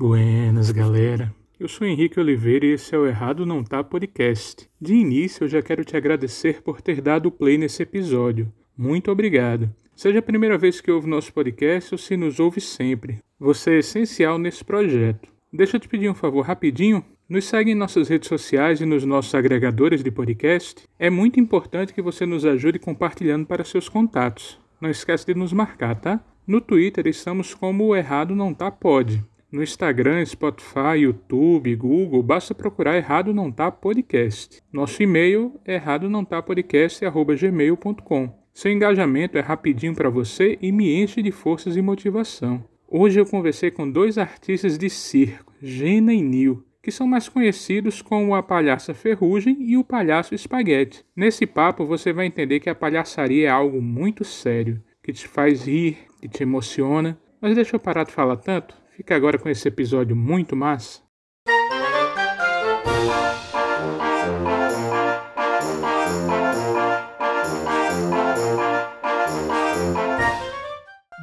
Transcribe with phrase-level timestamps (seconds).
[0.00, 1.34] Buenas, galera.
[1.58, 4.70] Eu sou Henrique Oliveira e esse é o Errado Não Tá Podcast.
[4.80, 8.48] De início, eu já quero te agradecer por ter dado play nesse episódio.
[8.76, 9.68] Muito obrigado.
[9.96, 13.18] Seja a primeira vez que ouve nosso podcast ou se nos ouve sempre.
[13.40, 15.28] Você é essencial nesse projeto.
[15.52, 17.04] Deixa eu te pedir um favor rapidinho.
[17.28, 20.84] Nos segue em nossas redes sociais e nos nossos agregadores de podcast.
[20.96, 24.60] É muito importante que você nos ajude compartilhando para seus contatos.
[24.80, 26.24] Não esquece de nos marcar, tá?
[26.46, 29.26] No Twitter estamos como o Errado Não Tá Pode.
[29.50, 34.62] No Instagram, Spotify, YouTube, Google, basta procurar Errado Não Tá Podcast.
[34.70, 38.30] Nosso e-mail é errado não tá podcast@gmail.com.
[38.52, 42.62] Seu engajamento é rapidinho para você e me enche de forças e motivação.
[42.86, 48.02] Hoje eu conversei com dois artistas de circo, Gena e Nil, que são mais conhecidos
[48.02, 51.06] como a palhaça Ferrugem e o palhaço Espaguete.
[51.16, 55.64] Nesse papo você vai entender que a palhaçaria é algo muito sério, que te faz
[55.66, 57.18] rir, que te emociona.
[57.40, 61.07] Mas deixa eu parar de falar tanto Fica agora com esse episódio muito massa.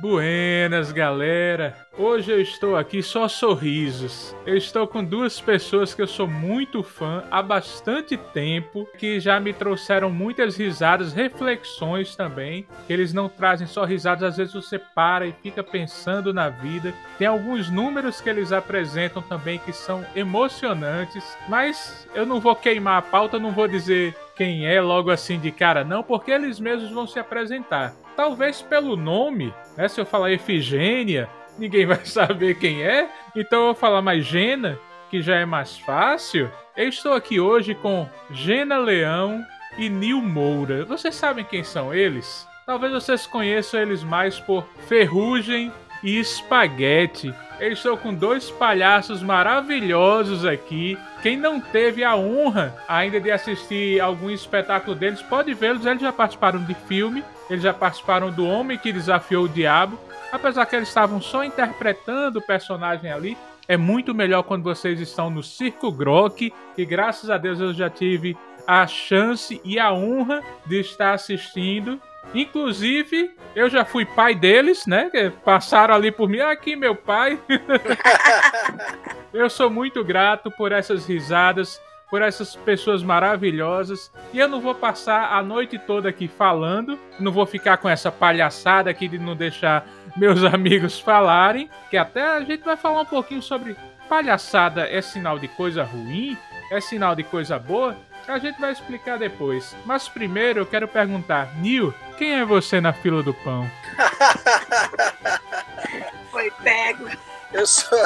[0.08, 1.76] Buenas, galera!
[1.98, 4.36] Hoje eu estou aqui só sorrisos.
[4.46, 9.40] Eu estou com duas pessoas que eu sou muito fã há bastante tempo, que já
[9.40, 12.68] me trouxeram muitas risadas, reflexões também.
[12.88, 16.94] Eles não trazem só risadas, às vezes você para e fica pensando na vida.
[17.18, 23.00] Tem alguns números que eles apresentam também que são emocionantes, mas eu não vou queimar
[23.00, 26.92] a pauta, não vou dizer quem é logo assim de cara, não, porque eles mesmos
[26.92, 28.05] vão se apresentar.
[28.16, 29.88] Talvez pelo nome, né?
[29.88, 33.10] Se eu falar Efigênia, ninguém vai saber quem é.
[33.36, 36.50] Então eu vou falar mais Gena, que já é mais fácil.
[36.76, 39.46] Eu estou aqui hoje com Gena Leão
[39.78, 40.86] e Nil Moura.
[40.86, 42.48] Vocês sabem quem são eles?
[42.66, 45.72] Talvez vocês conheçam eles mais por Ferrugem
[46.04, 47.34] e Espaguete.
[47.60, 50.98] Eu estou com dois palhaços maravilhosos aqui.
[51.22, 55.86] Quem não teve a honra ainda de assistir algum espetáculo deles, pode vê-los.
[55.86, 60.00] Eles já participaram de filme, eles já participaram do Homem que Desafiou o Diabo.
[60.32, 65.30] Apesar que eles estavam só interpretando o personagem ali, é muito melhor quando vocês estão
[65.30, 66.54] no Circo Grok.
[66.78, 72.00] E graças a Deus eu já tive a chance e a honra de estar assistindo
[72.34, 75.10] Inclusive, eu já fui pai deles, né?
[75.44, 76.40] Passaram ali por mim.
[76.40, 77.40] Ah, aqui, meu pai.
[79.34, 81.80] eu sou muito grato por essas risadas,
[82.10, 84.12] por essas pessoas maravilhosas.
[84.34, 87.00] E eu não vou passar a noite toda aqui falando.
[87.20, 91.70] Não vou ficar com essa palhaçada aqui de não deixar meus amigos falarem.
[91.90, 93.76] Que até a gente vai falar um pouquinho sobre
[94.08, 96.38] palhaçada é sinal de coisa ruim?
[96.72, 97.98] É sinal de coisa boa?
[98.28, 99.76] A gente vai explicar depois.
[99.86, 103.70] Mas primeiro eu quero perguntar, Nil, quem é você na fila do pão?
[106.32, 107.08] Foi pego.
[107.54, 107.98] Eu sou.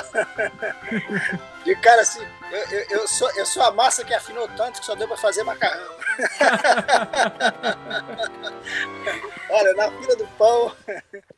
[1.65, 4.85] De cara assim, eu, eu, eu, sou, eu sou a massa que afinou tanto que
[4.85, 5.95] só deu pra fazer macarrão.
[9.49, 10.71] Olha, na fila do pão,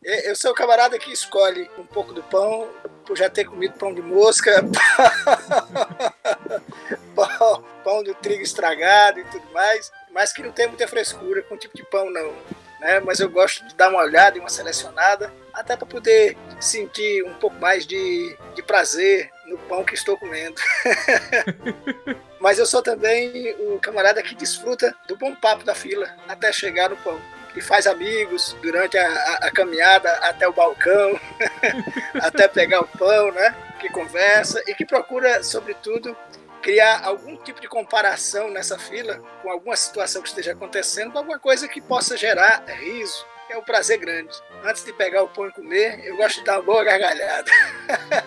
[0.04, 2.70] eu sou o camarada que escolhe um pouco do pão,
[3.06, 4.64] por já ter comido pão de mosca,
[7.16, 11.54] pão, pão do trigo estragado e tudo mais, mas que não tem muita frescura com
[11.56, 12.34] o tipo de pão, não.
[12.80, 13.00] Né?
[13.02, 17.36] Mas eu gosto de dar uma olhada e uma selecionada, até para poder sentir um
[17.36, 20.56] pouco mais de, de prazer no pão que estou comendo.
[22.40, 26.90] Mas eu sou também o camarada que desfruta do bom papo da fila até chegar
[26.90, 27.22] no pão.
[27.56, 31.20] E faz amigos durante a, a, a caminhada até o balcão,
[32.22, 33.54] até pegar o pão, né?
[33.80, 36.16] Que conversa e que procura, sobretudo,
[36.62, 41.68] criar algum tipo de comparação nessa fila com alguma situação que esteja acontecendo, alguma coisa
[41.68, 43.26] que possa gerar riso.
[43.52, 44.32] É um prazer grande.
[44.64, 47.52] Antes de pegar o pão e comer, eu gosto de dar uma boa gargalhada.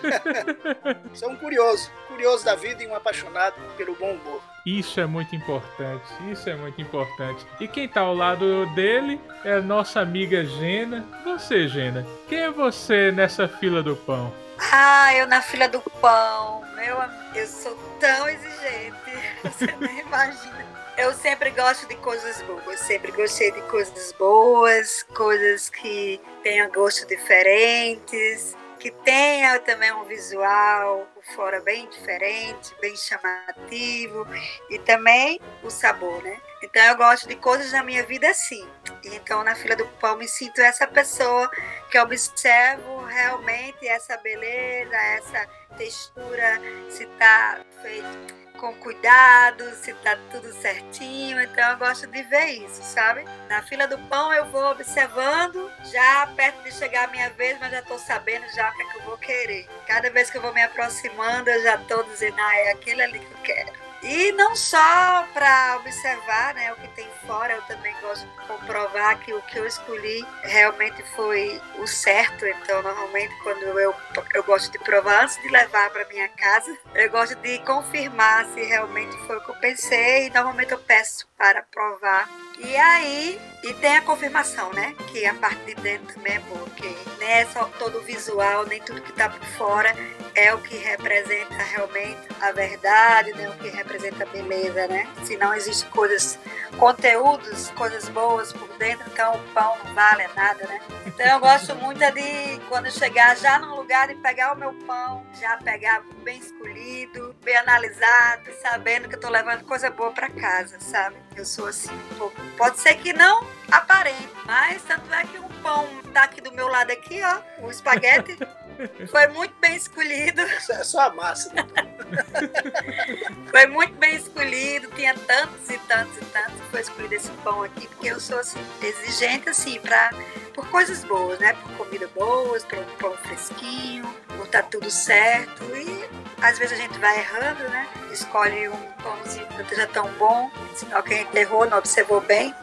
[1.15, 4.39] Sou um curioso, curioso da vida e um apaixonado pelo bom humor.
[4.63, 7.43] Isso é muito importante, isso é muito importante.
[7.59, 11.03] E quem tá ao lado dele é a nossa amiga Gena.
[11.23, 14.31] Você, Gena, quem é você nessa fila do pão?
[14.71, 16.63] Ah, eu na fila do pão.
[16.75, 16.97] Meu,
[17.33, 18.95] eu sou tão exigente.
[19.43, 20.74] Você nem imagina.
[20.97, 27.05] Eu sempre gosto de coisas boas, sempre gostei de coisas boas, coisas que tenham gostos
[27.05, 31.05] diferentes, que tenha também um visual
[31.35, 34.25] fora bem diferente, bem chamativo
[34.69, 36.39] e também o sabor, né?
[36.63, 38.65] Então eu gosto de coisas na minha vida assim.
[39.03, 41.51] Então na fila do pão me sinto essa pessoa
[41.91, 45.45] que observo realmente essa beleza, essa
[45.77, 51.41] textura, se está feito com cuidado, se tá tudo certinho.
[51.41, 53.23] Então eu gosto de ver isso, sabe?
[53.49, 57.71] Na fila do pão eu vou observando, já perto de chegar a minha vez, mas
[57.71, 59.67] já tô sabendo já o que, é que eu vou querer.
[59.87, 63.19] Cada vez que eu vou me aproximando, eu já tô dizendo, ah, é aquele ali
[63.19, 63.71] que eu quero.
[64.07, 69.19] E não só para observar né, o que tem fora, eu também gosto de comprovar
[69.19, 72.45] que o que eu escolhi realmente foi o certo.
[72.45, 73.95] Então, normalmente, quando eu,
[74.35, 78.63] eu gosto de provar antes de levar para minha casa, eu gosto de confirmar se
[78.63, 80.27] realmente foi o que eu pensei.
[80.27, 82.29] E normalmente eu peço para provar.
[82.57, 84.95] E aí, e tem a confirmação, né?
[85.07, 88.65] Que a parte de dentro também é boa, porque nem é só todo o visual,
[88.65, 89.93] nem tudo que está por fora
[90.35, 93.49] é o que representa realmente a verdade, né?
[93.49, 95.07] O que representa a beleza, né?
[95.23, 96.37] Se não existem coisas,
[96.77, 100.81] conteúdos, coisas boas por dentro, então o pão não vale nada, né?
[101.05, 105.25] Então eu gosto muito de quando chegar já num lugar de pegar o meu pão,
[105.39, 110.77] já pegar bem escolhido, bem analisado, sabendo que eu tô levando coisa boa para casa,
[110.81, 111.15] sabe?
[111.35, 112.44] Eu sou assim um pouco.
[112.57, 116.67] Pode ser que não aparente, mas tanto é que o pão tá aqui do meu
[116.67, 118.37] lado aqui, ó, o espaguete
[119.09, 120.41] Foi muito bem escolhido.
[120.41, 121.51] É só a massa.
[121.53, 121.65] Né?
[123.49, 124.89] Foi muito bem escolhido.
[124.91, 126.61] Tinha tantos e tantos e tantos.
[126.71, 130.11] Foi escolhido esse pão aqui, porque eu sou assim, exigente assim, pra,
[130.53, 131.53] por coisas boas, né?
[131.53, 135.63] Por comida boas, por um pão fresquinho, por estar tá tudo certo.
[135.75, 137.87] E às vezes a gente vai errando, né?
[138.11, 142.21] Escolhe um pãozinho que não esteja tão bom, sinal que a gente errou, não observou
[142.21, 142.53] bem.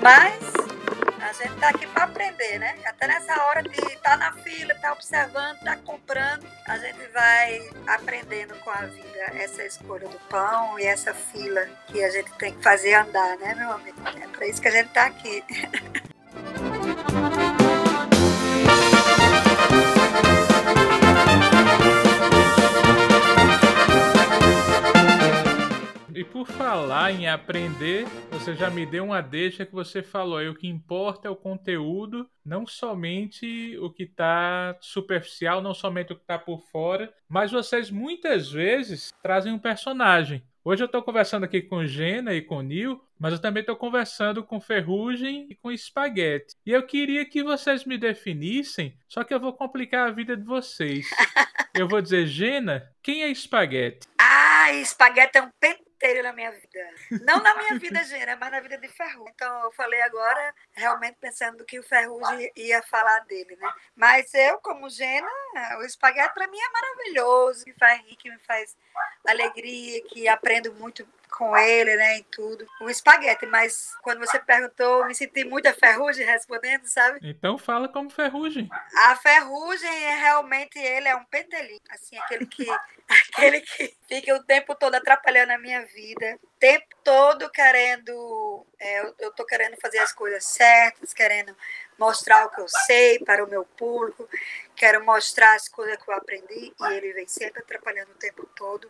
[0.00, 0.38] Mas
[1.20, 2.76] a gente está aqui para aprender, né?
[2.84, 6.78] Até nessa hora de estar tá na fila, estar tá observando, estar tá comprando, a
[6.78, 12.10] gente vai aprendendo com a vida essa escolha do pão e essa fila que a
[12.10, 13.98] gente tem que fazer andar, né, meu amigo?
[14.22, 15.44] É para isso que a gente está aqui.
[26.18, 30.48] E por falar em aprender, você já me deu uma deixa que você falou aí,
[30.48, 36.16] o que importa é o conteúdo, não somente o que está superficial, não somente o
[36.16, 40.42] que está por fora, mas vocês muitas vezes trazem um personagem.
[40.64, 44.42] Hoje eu estou conversando aqui com Gena e com Nil, mas eu também estou conversando
[44.42, 46.56] com Ferrugem e com Espaguete.
[46.66, 50.42] E eu queria que vocês me definissem, só que eu vou complicar a vida de
[50.42, 51.06] vocês.
[51.74, 54.08] Eu vou dizer, Gena, quem é Espaguete?
[54.18, 55.50] Ah, Espaguete é um
[55.98, 56.90] inteiro na minha vida.
[57.22, 59.32] Não na minha vida, Gênera, mas na vida de Ferrugem.
[59.34, 63.70] Então, eu falei agora, realmente pensando que o Ferrugem ia falar dele, né?
[63.96, 65.28] Mas eu, como Gena,
[65.78, 68.76] o espaguete para mim é maravilhoso, me faz rir, que me faz
[69.26, 72.66] alegria, que aprendo muito com ele, né, em tudo.
[72.80, 77.18] O espaguete, mas quando você perguntou, me senti muita ferrugem respondendo, sabe?
[77.22, 78.68] Então fala como ferrugem.
[79.08, 82.66] A ferrugem é realmente ele é um pentelinho, assim, aquele que
[83.34, 89.00] aquele que fica o tempo todo atrapalhando a minha vida, o tempo todo querendo, é,
[89.00, 91.56] eu, eu tô querendo fazer as coisas certas, querendo
[91.98, 94.28] mostrar o que eu sei para o meu público,
[94.78, 98.88] quero mostrar as coisas que eu aprendi e ele vem sempre atrapalhando o tempo todo.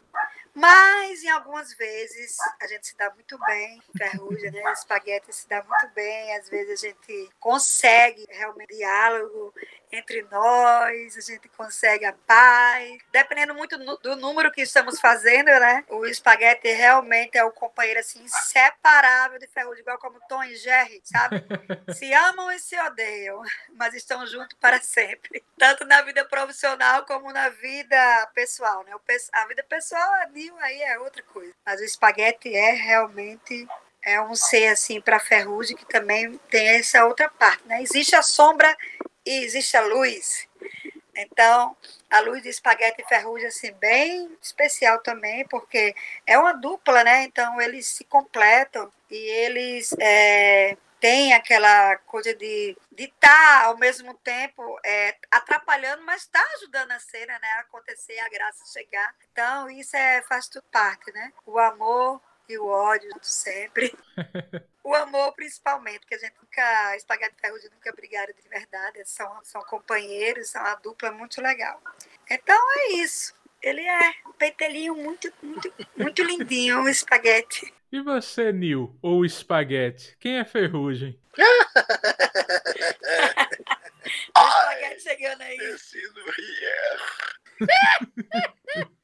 [0.54, 4.72] Mas em algumas vezes a gente se dá muito bem, ferrugem, né?
[4.72, 9.54] Espaguete se dá muito bem, às vezes a gente consegue realmente diálogo
[9.90, 15.84] entre nós, a gente consegue a paz, dependendo muito do número que estamos fazendo, né?
[15.88, 21.00] O espaguete realmente é o companheiro assim inseparável de ferrugem, igual como Tom e Jerry,
[21.04, 21.42] sabe?
[21.94, 23.42] Se amam e se odeiam,
[23.74, 25.42] mas estão juntos para sempre,
[25.78, 28.92] tanto na vida profissional como na vida pessoal, né?
[29.32, 30.28] A vida pessoal é
[30.62, 31.54] aí é outra coisa.
[31.64, 33.66] Mas o espaguete é realmente
[34.02, 37.82] é um ser assim para ferrugem que também tem essa outra parte, né?
[37.82, 38.76] Existe a sombra
[39.24, 40.48] e existe a luz.
[41.14, 41.76] Então,
[42.08, 45.94] a luz de espaguete e ferrugem assim bem especial também, porque
[46.26, 47.24] é uma dupla, né?
[47.24, 54.14] Então eles se completam e eles é, tem aquela coisa de estar tá, ao mesmo
[54.14, 59.14] tempo é, atrapalhando, mas está ajudando a cena né, a acontecer, a graça chegar.
[59.32, 61.32] Então, isso é, faz tudo parte, né?
[61.46, 63.96] O amor e o ódio sempre.
[64.82, 69.44] o amor, principalmente, porque a gente nunca, Espaguete e Ferrugem nunca brigaram de verdade, são,
[69.44, 71.80] são companheiros, são uma dupla muito legal.
[72.28, 73.36] Então, é isso.
[73.60, 77.74] Ele é um peitelinho muito, muito, muito lindinho, um espaguete.
[77.90, 80.14] E você, Nil, ou espaguete?
[80.20, 81.18] Quem é ferrugem?
[84.36, 85.56] o espaguete chegando aí.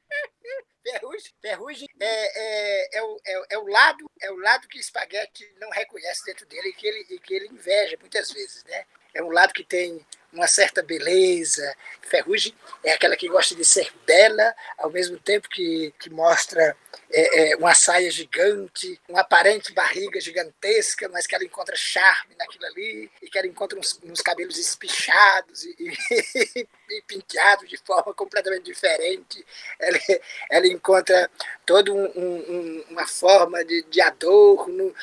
[0.84, 4.80] Ferrugem, ferrugem é, é, é, o, é, é, o lado, é o lado que o
[4.80, 8.84] espaguete não reconhece dentro dele e que ele, e que ele inveja muitas vezes, né?
[9.14, 11.74] É um lado que tem uma certa beleza.
[12.02, 16.76] Ferrugem é aquela que gosta de ser bela, ao mesmo tempo que, que mostra
[17.10, 22.66] é, é, uma saia gigante, uma aparente barriga gigantesca, mas que ela encontra charme naquilo
[22.66, 28.12] ali, e que ela encontra uns, uns cabelos espichados e, e, e, penteados de forma
[28.12, 29.44] completamente diferente.
[29.78, 29.98] Ela,
[30.50, 31.30] ela encontra
[31.64, 34.94] toda um, um, uma forma de, de adorno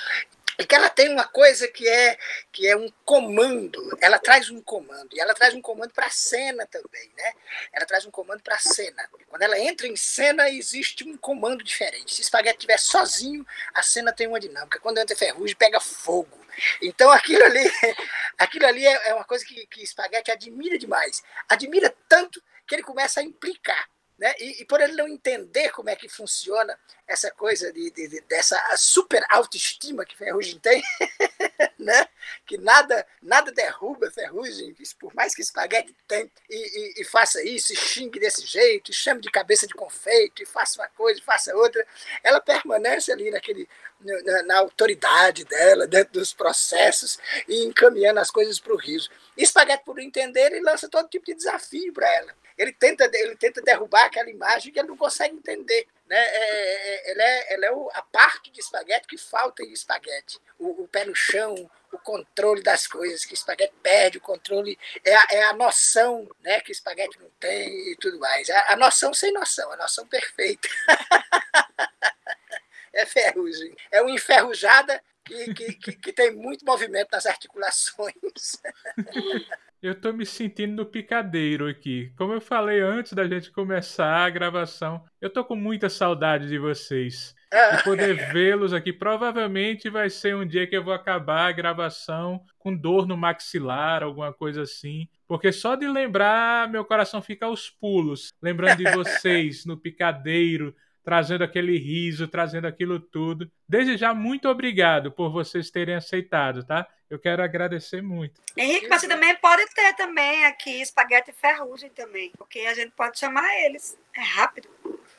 [0.57, 2.17] e que ela tem uma coisa que é
[2.51, 3.97] que é um comando.
[4.01, 7.33] Ela traz um comando e ela traz um comando para a cena também, né?
[7.73, 9.09] Ela traz um comando para a cena.
[9.27, 12.13] Quando ela entra em cena existe um comando diferente.
[12.13, 14.79] Se Espaguete estiver sozinho, a cena tem uma dinâmica.
[14.79, 16.39] Quando entra Ferrugem pega fogo.
[16.81, 17.63] Então aquilo ali,
[18.37, 21.23] aquilo ali é, é uma coisa que, que Espaguete admira demais.
[21.47, 23.89] Admira tanto que ele começa a implicar.
[24.21, 24.35] Né?
[24.39, 28.21] E, e, por ele não entender como é que funciona essa coisa de, de, de
[28.21, 30.83] dessa super autoestima que Ferrugem tem,
[31.79, 32.07] né?
[32.45, 37.73] que nada nada derruba Ferrugem, por mais que Espaguete tente e, e, e, faça isso,
[37.73, 41.23] e xingue desse jeito, e chame de cabeça de confeito, e faça uma coisa, e
[41.23, 41.83] faça outra,
[42.23, 43.67] ela permanece ali naquele,
[43.99, 49.09] na, na autoridade dela, dentro dos processos, e encaminhando as coisas para o riso.
[49.35, 53.61] Espaguete, por entender, ele lança todo tipo de desafio para ela ele tenta, ele tenta
[53.61, 55.87] derrubar aquela imagem que ele não consegue entender.
[56.07, 56.17] Né?
[56.17, 60.39] É, é, é é, ela é o, a parte de espaguete que falta em espaguete.
[60.59, 64.77] O, o, pé no chão, o controle das coisas, que espaguete perde, o controle.
[65.05, 68.49] É a, é a noção né, que espaguete não tem e tudo mais.
[68.49, 70.67] A, a noção sem noção, a noção perfeita.
[72.93, 73.75] é ferrugem.
[73.89, 78.15] É uma enferrujada que, que, que, que, tem muito movimento nas articulações.
[79.81, 82.13] Eu tô me sentindo no picadeiro aqui.
[82.15, 86.59] Como eu falei antes da gente começar a gravação, eu tô com muita saudade de
[86.59, 87.33] vocês.
[87.75, 88.93] De poder vê-los aqui.
[88.93, 94.03] Provavelmente vai ser um dia que eu vou acabar a gravação com dor no maxilar,
[94.03, 95.07] alguma coisa assim.
[95.27, 98.31] Porque só de lembrar, meu coração fica aos pulos.
[98.39, 103.49] Lembrando de vocês no picadeiro, trazendo aquele riso, trazendo aquilo tudo.
[103.67, 106.87] Desde já, muito obrigado por vocês terem aceitado, tá?
[107.09, 108.41] Eu quero agradecer muito.
[108.55, 113.19] Henrique, você também pode ter também aqui espaguete e ferrugem também, porque a gente pode
[113.19, 113.97] chamar eles.
[114.15, 114.69] É rápido.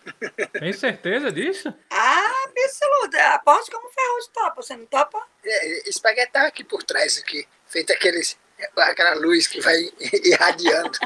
[0.58, 1.72] Tem certeza disso?
[1.90, 3.34] Ah, absoluta.
[3.34, 4.62] Aposto como ferrugem topa.
[4.62, 5.22] Você não topa?
[5.44, 8.38] É, espaguete tá aqui por trás aqui, feito aqueles,
[8.76, 9.76] aquela luz que vai
[10.24, 10.98] irradiando.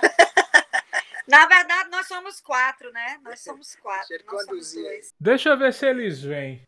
[1.27, 3.19] Na verdade, nós somos quatro, né?
[3.25, 4.09] Nós somos quatro.
[4.09, 5.13] Deixa, nós somos dois.
[5.19, 6.63] Deixa eu ver se eles vêm.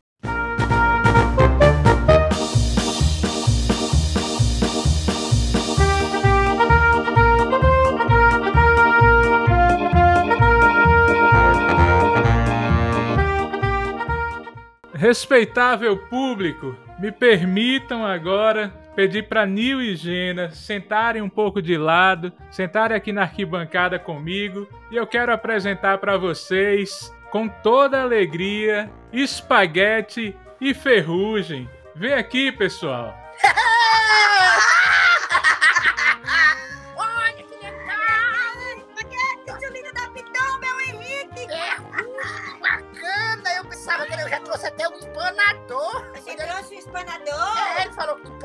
[14.93, 22.33] Respeitável público, me permitam agora pedir para Nil e Gena sentarem um pouco de lado,
[22.50, 30.35] sentarem aqui na arquibancada comigo e eu quero apresentar para vocês, com toda alegria, espaguete
[30.61, 31.71] e ferrugem.
[31.95, 33.17] Vem aqui, pessoal.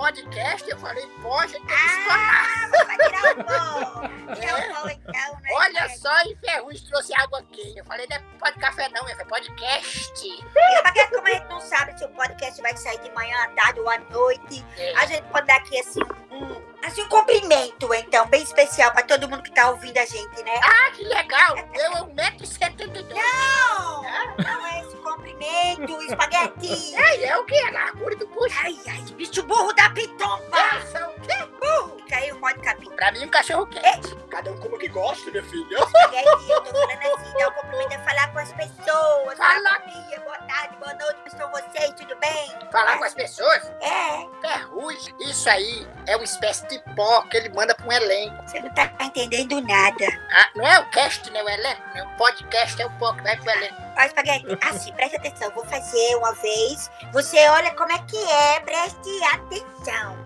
[0.03, 4.13] podcast, eu falei, poxa, tem que ah, vai tirar o pó.
[4.33, 4.93] É.
[4.93, 5.49] então, né?
[5.53, 7.73] Olha só, e Ferrugem trouxe água aqui.
[7.77, 10.25] Eu falei, não é pode café não, é podcast.
[10.25, 13.79] E como a gente não sabe se o podcast vai sair de manhã, à tarde
[13.79, 14.95] ou à noite, é.
[14.97, 19.29] a gente pode dar aqui assim um, assim, um cumprimento, então, bem especial para todo
[19.29, 20.59] mundo que tá ouvindo a gente, né?
[20.63, 21.57] Ah, que legal!
[21.73, 23.13] Eu 1,72m.
[23.13, 24.05] Não!
[24.05, 24.43] É?
[24.43, 26.93] Não é esse cumprimento, espaguete!
[27.03, 27.55] É, é o que?
[27.55, 28.55] É a largura do bucho.
[28.63, 30.43] Ai, ai, bicho burro da pitomba!
[30.51, 31.49] Nossa, o quê?
[31.59, 32.03] Burro!
[32.09, 32.89] Caiu pode capim.
[32.91, 34.15] Pra mim, um cachorro quente.
[34.29, 35.77] Cada um como que gosta, minha filha.
[35.79, 39.37] Espaguete, eu tô falando assim, dar um cumprimento é falar com as pessoas.
[39.37, 39.79] Falar.
[39.79, 41.93] Bom dia, boa tarde, boa noite, como estão vocês?
[41.95, 42.53] Tudo bem?
[42.71, 43.71] Falar com as pessoas?
[43.81, 44.27] É.
[44.41, 45.15] Ferrugem.
[45.21, 48.43] Isso aí é uma espécie de pó que ele manda pra um elenco.
[48.47, 50.05] Você não tá entendendo nada.
[50.31, 51.41] Ah, não é o cast, né?
[51.41, 51.81] O elenco.
[51.93, 52.03] Né?
[52.03, 53.75] O podcast é o pó que vai pro elenco.
[53.97, 55.51] Ó, Espaguete, assim, preste atenção.
[55.51, 56.89] Vou fazer uma vez.
[57.11, 60.23] Você olha como é que é, preste atenção.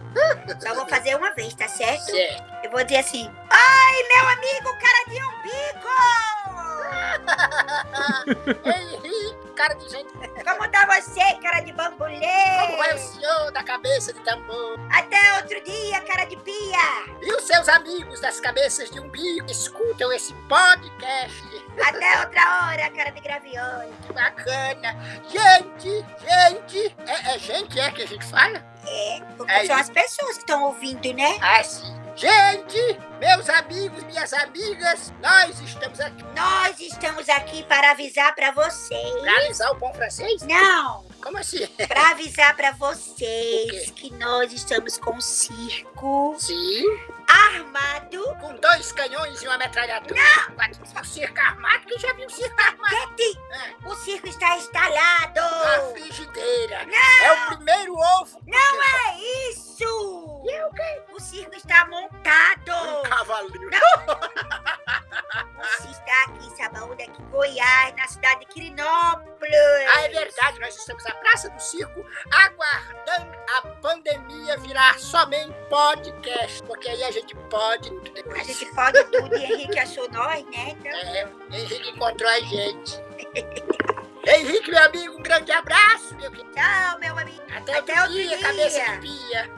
[0.60, 2.06] Só vou fazer uma vez, tá certo?
[2.06, 2.44] Certo.
[2.64, 5.88] Eu vou dizer assim: Ai, meu amigo, cara de umbigo!
[8.66, 10.14] Henrique, cara de gente.
[10.14, 12.20] Como tá você, cara de bambolê?
[12.62, 14.80] Como vai o senhor da cabeça de tambor?
[14.92, 17.18] Até outro dia, cara de pia!
[17.22, 21.44] E os seus amigos das cabeças de umbigo escutam esse podcast?
[21.84, 23.92] Até outra hora, cara de gravioli.
[24.06, 24.96] Que bacana!
[25.28, 28.64] Gente, gente, é, é gente é que a gente fala?
[28.86, 29.82] É, porque é são isso.
[29.82, 31.38] as pessoas que estão ouvindo, né?
[31.42, 32.07] Ah, sim.
[32.18, 36.24] Gente, meus amigos, minhas amigas, nós estamos aqui.
[36.36, 39.22] Nós estamos aqui para avisar para vocês.
[39.22, 40.42] Pra alisar o pão francês?
[40.42, 41.68] Não, Como assim?
[41.88, 46.84] para avisar para vocês que nós estamos com um circo Sim.
[47.28, 48.36] armado.
[48.42, 50.16] Com dois canhões e uma metralhadora.
[50.20, 51.00] Não!
[51.00, 51.86] Um circo armado?
[51.86, 52.96] Quem já viu um circo armado?
[53.16, 53.88] Ketty, É.
[53.88, 55.40] o circo está instalado.
[55.40, 56.88] A frigideira.
[57.24, 58.42] É o primeiro ovo.
[58.48, 59.20] Não é
[59.52, 59.67] isso.
[61.14, 62.72] O circo está montado.
[62.72, 63.70] Um cavalinho.
[63.70, 69.56] O circo está aqui em Sabaúda, aqui em Goiás, na cidade de Quirinópolis.
[69.96, 76.62] Ah, é verdade, nós estamos na Praça do Circo aguardando a pandemia virar somente podcast,
[76.64, 80.70] porque aí a gente pode tudo A gente pode tudo e Henrique achou nós, né?
[80.70, 83.02] Então, É, Henrique encontrou a gente.
[84.28, 86.50] Henrique, meu amigo, um grande abraço, meu querido.
[86.52, 87.42] tchau, meu amigo.
[87.56, 88.40] Até, Até outro dia, dia.
[88.40, 89.50] cabeça de pia.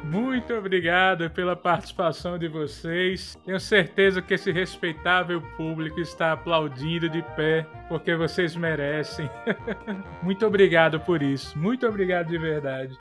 [0.02, 3.36] Muito obrigado pela participação de vocês.
[3.44, 9.30] Tenho certeza que esse respeitável público está aplaudindo de pé, porque vocês merecem.
[10.22, 11.56] Muito obrigado por isso.
[11.58, 12.98] Muito obrigado de verdade.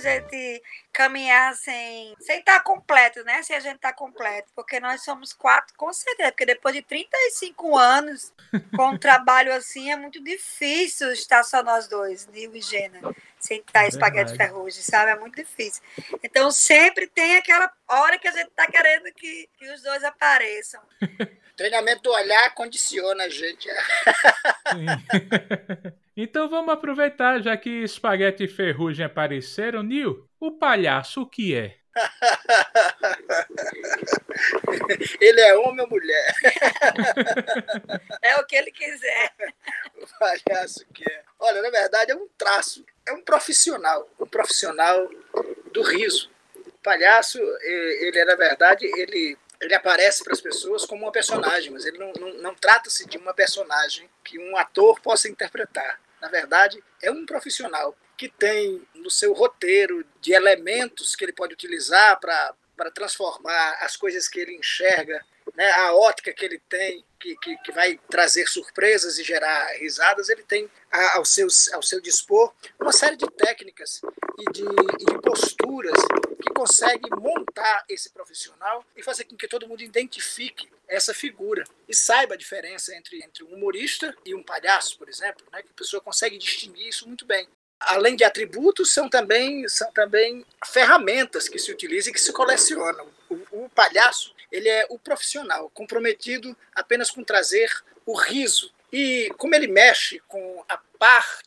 [0.00, 3.42] Gente caminhar sem sem estar completo, né?
[3.42, 7.78] Se a gente tá completo, porque nós somos quatro, com certeza, porque depois de 35
[7.78, 8.32] anos
[8.76, 13.00] com um trabalho assim é muito difícil estar só nós dois, Nil e Gena,
[13.40, 14.52] sem estar espaguete Verdade.
[14.52, 15.10] ferrugem, sabe?
[15.10, 15.82] É muito difícil.
[16.22, 20.80] Então sempre tem aquela hora que a gente tá querendo que, que os dois apareçam.
[21.56, 23.68] Treinamento do olhar condiciona a gente.
[24.70, 24.86] Sim.
[26.16, 29.82] então vamos aproveitar, já que espaguete e ferrugem apareceram.
[29.82, 31.76] Nil, o palhaço o que é?
[35.20, 36.34] Ele é homem ou mulher?
[38.22, 39.32] É o que ele quiser.
[39.96, 41.22] O palhaço que é.
[41.38, 45.10] Olha, na verdade é um traço, é um profissional, um profissional
[45.72, 46.30] do riso.
[46.56, 51.70] O palhaço, ele é, na verdade, ele, ele aparece para as pessoas como uma personagem,
[51.72, 56.00] mas ele não, não, não trata-se de uma personagem que um ator possa interpretar.
[56.20, 61.54] Na verdade, é um profissional que tem no seu roteiro de elementos que ele pode
[61.54, 62.54] utilizar para
[62.94, 65.24] transformar as coisas que ele enxerga,
[65.54, 70.28] né, a ótica que ele tem, que, que, que vai trazer surpresas e gerar risadas,
[70.28, 74.00] ele tem a- ao, seu, ao seu dispor uma série de técnicas
[74.38, 76.00] e de, e de posturas
[76.42, 81.94] que consegue montar esse profissional e fazer com que todo mundo identifique essa figura e
[81.94, 85.76] saiba a diferença entre, entre um humorista e um palhaço, por exemplo, né, que a
[85.76, 87.46] pessoa consegue distinguir isso muito bem
[87.80, 93.08] além de atributos, são também, são também ferramentas que se utilizam e que se colecionam.
[93.28, 97.70] O, o palhaço ele é o profissional comprometido apenas com trazer
[98.04, 98.72] o riso.
[98.92, 100.76] E como ele mexe com a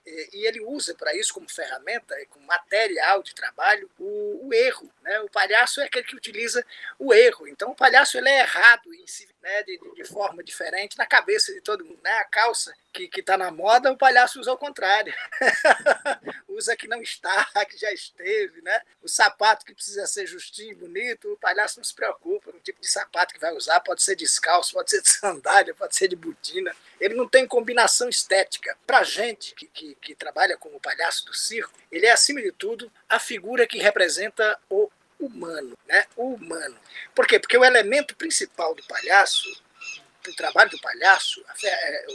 [0.06, 4.92] e ele usa para isso como ferramenta, como material de trabalho, o, o erro.
[5.04, 5.20] Né?
[5.22, 6.66] O palhaço é aquele que utiliza
[6.98, 7.48] o erro.
[7.48, 9.64] Então o palhaço ele é errado em si, né?
[9.64, 12.00] de, de- forma diferente na cabeça de todo mundo.
[12.04, 12.12] Né?
[12.14, 15.14] A calça que está na moda, o palhaço usa ao contrário
[16.48, 18.82] usa que não está, que já esteve, né?
[19.02, 22.88] O sapato que precisa ser justinho, bonito, o palhaço não se preocupa no tipo de
[22.88, 26.76] sapato que vai usar, pode ser descalço, pode ser de sandália, pode ser de botina.
[27.00, 28.78] Ele não tem combinação estética.
[28.86, 32.92] Pra gente que, que, que trabalha como palhaço do circo, ele é, acima de tudo,
[33.10, 36.06] a figura que representa o humano, né?
[36.16, 36.78] O humano.
[37.16, 37.40] Por quê?
[37.40, 39.62] Porque o elemento principal do palhaço,
[40.24, 42.06] do trabalho do palhaço, é,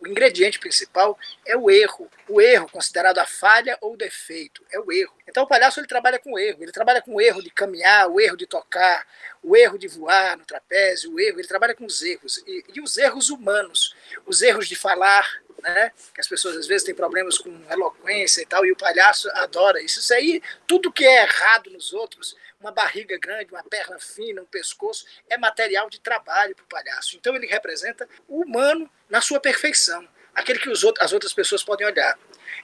[0.00, 2.08] o, ingrediente principal é o erro.
[2.28, 4.64] O erro considerado a falha ou defeito.
[4.70, 5.12] É o erro.
[5.26, 6.62] Então o palhaço ele trabalha com erro.
[6.62, 9.04] Ele trabalha com o erro de caminhar, o erro de tocar,
[9.42, 11.40] o erro de voar no trapézio, o erro.
[11.40, 12.38] Ele trabalha com os erros.
[12.46, 13.96] E, e os erros humanos.
[14.24, 15.28] Os erros de falar,
[15.62, 15.92] né?
[16.14, 19.80] Que as pessoas às vezes têm problemas com eloquência e tal, e o palhaço adora
[19.82, 20.00] isso.
[20.00, 24.46] Isso aí, tudo que é errado nos outros, uma barriga grande, uma perna fina, um
[24.46, 27.16] pescoço, é material de trabalho para o palhaço.
[27.16, 31.62] Então ele representa o humano na sua perfeição, aquele que os outros, as outras pessoas
[31.62, 32.18] podem olhar.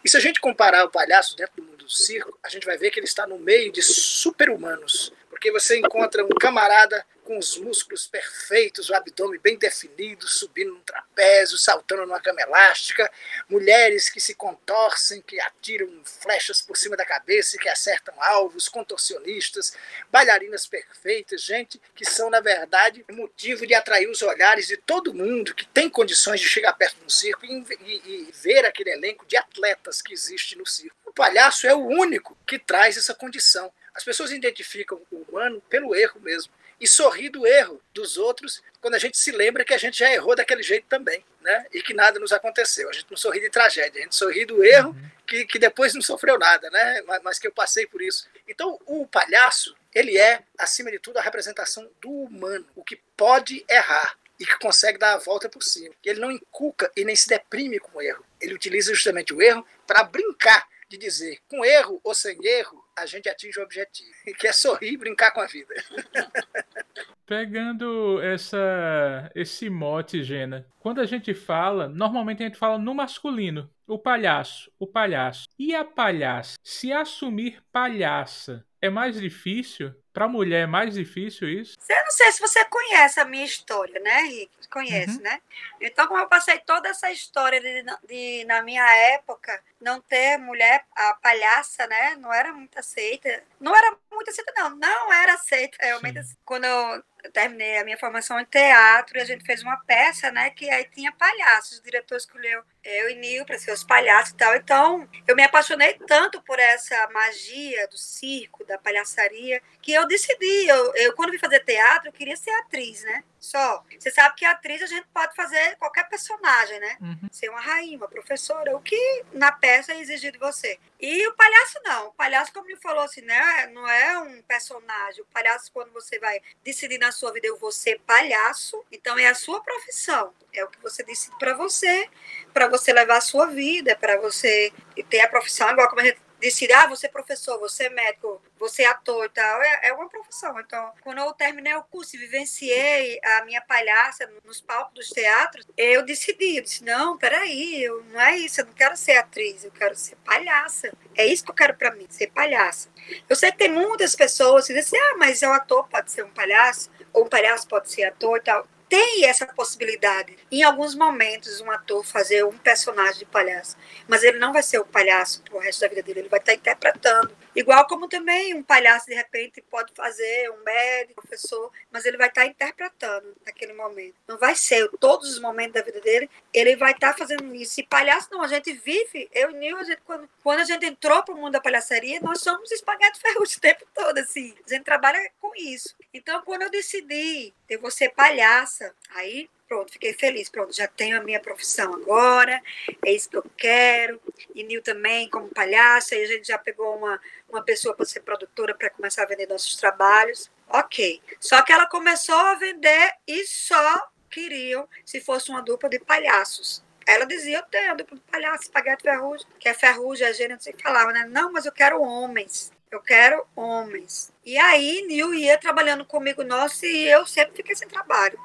[0.05, 2.77] E se a gente comparar o palhaço dentro do mundo do circo, a gente vai
[2.77, 5.13] ver que ele está no meio de super-humanos,
[5.45, 10.81] porque você encontra um camarada com os músculos perfeitos, o abdômen bem definido, subindo num
[10.81, 13.11] trapézio, saltando numa cama elástica,
[13.47, 18.71] mulheres que se contorcem, que atiram flechas por cima da cabeça e que acertam alvos,
[18.71, 19.75] contorcionistas,
[20.11, 25.55] bailarinas perfeitas, gente que são, na verdade, motivo de atrair os olhares de todo mundo
[25.55, 29.27] que tem condições de chegar perto de um circo e, e- e ver aquele elenco
[29.27, 30.97] de atletas que existe no circo.
[31.05, 33.71] O palhaço é o único que traz essa condição.
[33.95, 36.53] As pessoas identificam o humano pelo erro mesmo.
[36.81, 40.13] E sorrir do erro dos outros quando a gente se lembra que a gente já
[40.13, 41.67] errou daquele jeito também, né?
[41.73, 42.91] E que nada nos aconteceu.
[42.91, 45.11] A gente não sorri de tragédia, a gente sorri do erro uhum.
[45.27, 47.03] que, que depois não sofreu nada, né?
[47.07, 48.29] Mas, mas que eu passei por isso.
[48.49, 53.65] Então, o palhaço, ele é, acima de tudo, a representação do humano, o que pode
[53.71, 55.95] errar e que consegue dar a volta por cima.
[56.05, 58.25] Ele não inculca e nem se deprime com o erro.
[58.41, 63.07] Ele utiliza justamente o erro para brincar de dizer, com erro ou sem erro, a
[63.07, 65.75] gente atinge o objetivo, que é sorrir e brincar com a vida.
[67.27, 73.71] Pegando essa, esse mote, Gena, quando a gente fala, normalmente a gente fala no masculino,
[73.87, 75.47] o palhaço, o palhaço.
[75.59, 79.95] E a palhaça, se assumir palhaça, é mais difícil?
[80.15, 81.77] Para a mulher é mais difícil isso?
[81.89, 84.69] Eu não sei se você conhece a minha história, né, Rick?
[84.71, 85.23] Conhece, uhum.
[85.23, 85.41] né?
[85.81, 90.85] Então, como eu passei toda essa história de, de, na minha época, não ter mulher,
[90.95, 92.15] a palhaça, né?
[92.21, 93.43] Não era muito aceita.
[93.59, 94.77] Não era muito aceita, não.
[94.77, 95.77] Não era aceita.
[95.81, 100.51] Realmente, quando eu terminei a minha formação em teatro a gente fez uma peça, né?
[100.51, 101.79] Que aí tinha palhaços.
[101.79, 104.55] O diretor escolheu eu e Nil para ser os palhaços e tal.
[104.55, 110.67] Então, eu me apaixonei tanto por essa magia do circo, da palhaçaria, que eu decidi.
[110.67, 113.25] Eu, eu quando vim fazer teatro, eu queria ser atriz, né?
[113.45, 113.85] Só.
[113.99, 116.97] Você sabe que atriz a gente pode fazer qualquer personagem, né?
[116.99, 117.29] Uhum.
[117.31, 120.79] Ser uma rainha, uma professora, o que na peça é exigido de você.
[120.99, 122.09] E o palhaço não.
[122.09, 123.67] O palhaço, como ele falou assim, né?
[123.67, 125.21] Não é um personagem.
[125.21, 129.27] O palhaço, quando você vai decidir na sua vida, eu vou ser palhaço, então é
[129.27, 130.33] a sua profissão.
[130.51, 132.09] É o que você decide para você,
[132.55, 134.73] para você levar a sua vida, para você
[135.11, 138.41] ter a profissão, igual como a gente decide, ah, você é professor, você é médico,
[138.59, 140.61] você é ator e tal, é, é uma profissão.
[140.61, 145.67] Então, quando eu terminei o curso e vivenciei a minha palhaça nos palcos dos teatros,
[145.75, 149.65] eu decidi, eu disse, não, peraí, eu, não é isso, eu não quero ser atriz,
[149.65, 150.93] eu quero ser palhaça.
[151.17, 152.91] É isso que eu quero para mim, ser palhaça.
[153.27, 156.31] Eu sei que tem muitas pessoas que dizem, ah, mas o ator pode ser um
[156.31, 160.37] palhaço, ou um palhaço pode ser ator e tal tem essa possibilidade.
[160.53, 163.77] Em alguns momentos, um ator fazer um personagem de palhaço,
[164.07, 166.55] mas ele não vai ser o palhaço pro resto da vida dele, ele vai estar
[166.55, 167.37] interpretando.
[167.55, 172.29] Igual como também um palhaço, de repente, pode fazer um médico, professor, mas ele vai
[172.29, 174.15] estar interpretando naquele momento.
[174.27, 177.81] Não vai ser todos os momentos da vida dele, ele vai estar fazendo isso.
[177.81, 180.85] E palhaço não, a gente vive, eu e Nil, a gente, quando, quando a gente
[180.85, 184.55] entrou para o mundo da palhaçaria, nós somos espaguete ferrugem o tempo todo, assim.
[184.67, 185.95] A gente trabalha com isso.
[186.13, 191.19] Então, quando eu decidi, eu vou ser palhaça, aí pronto, fiquei feliz, pronto, já tenho
[191.19, 192.63] a minha profissão agora,
[193.05, 194.21] é isso que eu quero.
[194.55, 197.21] E Nil também, como palhaço, aí a gente já pegou uma,
[197.55, 200.51] uma pessoa para ser produtora para começar a vender nossos trabalhos.
[200.69, 201.23] Ok.
[201.41, 206.83] Só que ela começou a vender e só queriam se fosse uma dupla de palhaços.
[207.07, 210.61] Ela dizia, eu tenho a dupla de palhaços, espaguete ferrugem, que é ferrugem, a gênero,
[210.61, 211.27] você falava, né?
[211.29, 212.73] Não, mas eu quero homens.
[212.91, 214.33] Eu quero homens.
[214.45, 218.39] E aí, Nil ia trabalhando comigo, nossa, e eu sempre fiquei sem trabalho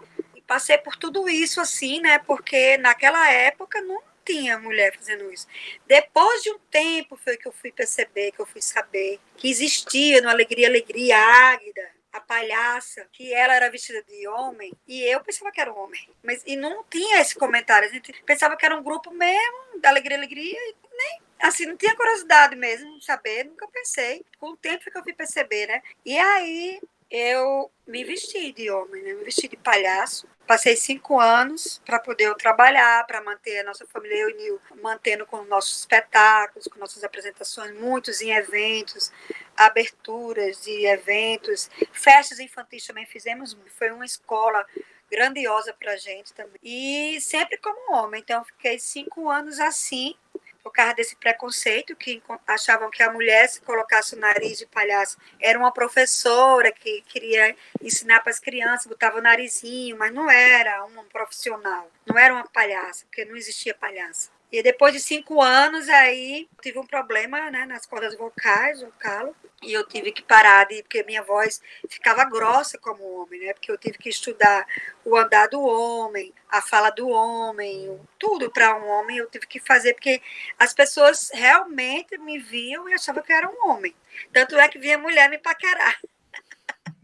[0.49, 2.17] passei por tudo isso assim, né?
[2.17, 5.47] Porque naquela época não tinha mulher fazendo isso.
[5.87, 10.21] Depois de um tempo foi que eu fui perceber, que eu fui saber que existia
[10.21, 15.51] no Alegria Alegria Águida, a palhaça, que ela era vestida de homem, e eu pensava
[15.51, 16.07] que era um homem.
[16.23, 19.89] Mas e não tinha esse comentário, a gente pensava que era um grupo mesmo da
[19.89, 24.25] Alegria Alegria e nem assim, não tinha curiosidade mesmo de saber, nunca pensei.
[24.37, 25.81] Com o tempo que eu fui perceber, né?
[26.05, 29.13] E aí eu me vesti de homem, né?
[29.13, 30.27] me vesti de palhaço.
[30.45, 35.25] Passei cinco anos para poder trabalhar, para manter a nossa família, eu e Nil, mantendo
[35.25, 39.11] com nossos espetáculos, com nossas apresentações, muitos em eventos,
[39.55, 44.65] aberturas de eventos, festas infantis também fizemos, foi uma escola
[45.09, 46.59] grandiosa para a gente também.
[46.63, 50.15] E sempre como homem, então fiquei cinco anos assim,
[50.63, 55.17] por causa desse preconceito que achavam que a mulher se colocasse o nariz de palhaço
[55.39, 60.83] era uma professora que queria ensinar para as crianças, botava o narizinho, mas não era
[60.85, 64.29] um profissional, não era uma palhaça, porque não existia palhaça.
[64.51, 69.35] E depois de cinco anos, aí tive um problema né, nas cordas vocais, um calo,
[69.61, 73.53] e eu tive que parar de, porque minha voz ficava grossa como homem, né?
[73.53, 74.65] Porque eu tive que estudar
[75.05, 79.59] o andar do homem, a fala do homem, tudo para um homem eu tive que
[79.59, 80.19] fazer, porque
[80.57, 83.93] as pessoas realmente me viam e achavam que eu era um homem.
[84.33, 85.99] Tanto é que vinha mulher me paquerar.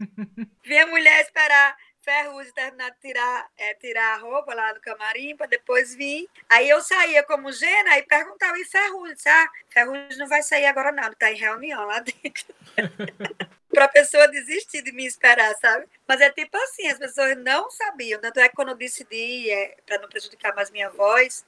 [0.64, 1.76] vinha mulher esperar
[2.06, 6.28] Ferrugem terminar de tirar, é, tirar a roupa lá do camarim para depois vir.
[6.48, 9.16] Aí eu saía como Gena e perguntava, e Ferrugem?
[9.26, 12.54] Ah, Ferrugem não vai sair agora não, está em reunião lá dentro.
[13.76, 15.84] para a pessoa desistir de me esperar, sabe?
[16.08, 18.18] Mas é tipo assim, as pessoas não sabiam.
[18.18, 21.44] Tanto é que quando eu decidi, é, para não prejudicar mais minha voz,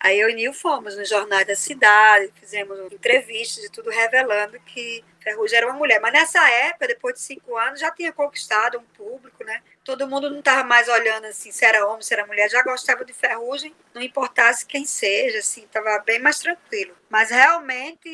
[0.00, 5.04] aí eu e Nil fomos no Jornal da Cidade, fizemos entrevistas e tudo revelando que
[5.22, 6.00] Ferrugem era uma mulher.
[6.00, 9.62] Mas nessa época, depois de cinco anos, já tinha conquistado um público, né?
[9.84, 13.04] Todo mundo não estava mais olhando assim se era homem, se era mulher, já gostava
[13.04, 16.96] de Ferrugem, não importasse quem seja, assim, estava bem mais tranquilo.
[17.08, 18.08] Mas realmente,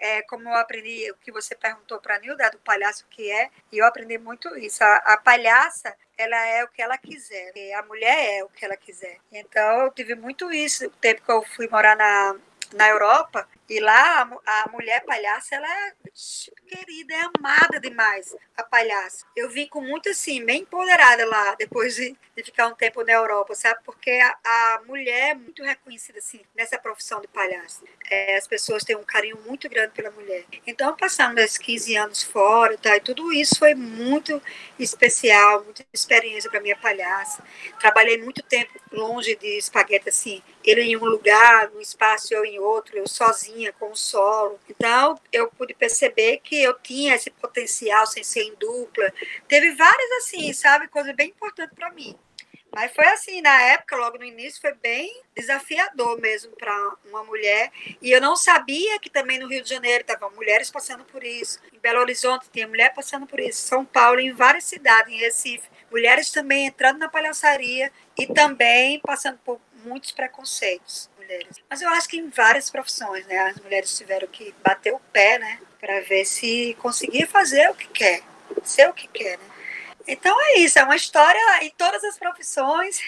[0.00, 3.50] é, como eu aprendi, o que você perguntou para a Nilda, do palhaço que é,
[3.70, 4.82] e eu aprendi muito isso.
[4.82, 8.76] A, a palhaça, ela é o que ela quiser, a mulher é o que ela
[8.76, 9.18] quiser.
[9.30, 10.86] Então, eu tive muito isso.
[10.86, 12.36] O tempo que eu fui morar na,
[12.72, 15.92] na Europa, e lá a, a mulher palhaça, ela é
[16.66, 19.24] querida, é amada demais, a palhaça.
[19.36, 23.12] Eu vim com muito assim, bem empoderada lá, depois de, de ficar um tempo na
[23.12, 23.78] Europa, sabe?
[23.84, 27.84] Porque a, a mulher é muito reconhecida assim, nessa profissão de palhaça.
[28.10, 30.44] É, as pessoas têm um carinho muito grande pela mulher.
[30.66, 32.96] Então, passando esses 15 anos fora, tá?
[32.96, 34.42] e tudo isso foi muito
[34.80, 37.40] especial, muita experiência para minha palhaça.
[37.78, 42.58] Trabalhei muito tempo longe de espaguete, assim, ele em um lugar, num espaço, eu em
[42.58, 44.58] outro, eu sozinha, com o solo.
[44.68, 49.12] Então, eu pude perceber que eu tinha esse potencial sem ser em dupla.
[49.46, 52.16] Teve várias, assim, sabe, coisa bem importante para mim.
[52.72, 56.72] Mas foi assim, na época, logo no início, foi bem desafiador mesmo para
[57.04, 57.72] uma mulher.
[58.00, 61.58] E eu não sabia que também no Rio de Janeiro estavam mulheres passando por isso.
[61.72, 63.62] Em Belo Horizonte tinha mulher passando por isso.
[63.62, 65.68] São Paulo, em várias cidades, em Recife.
[65.90, 71.56] Mulheres também entrando na palhaçaria e também passando por muitos preconceitos, mulheres.
[71.68, 73.38] Mas eu acho que em várias profissões, né?
[73.38, 75.60] As mulheres tiveram que bater o pé, né?
[75.78, 78.22] Para ver se conseguia fazer o que quer,
[78.64, 79.44] ser o que quer, né?
[80.06, 83.00] Então é isso, é uma história em todas as profissões.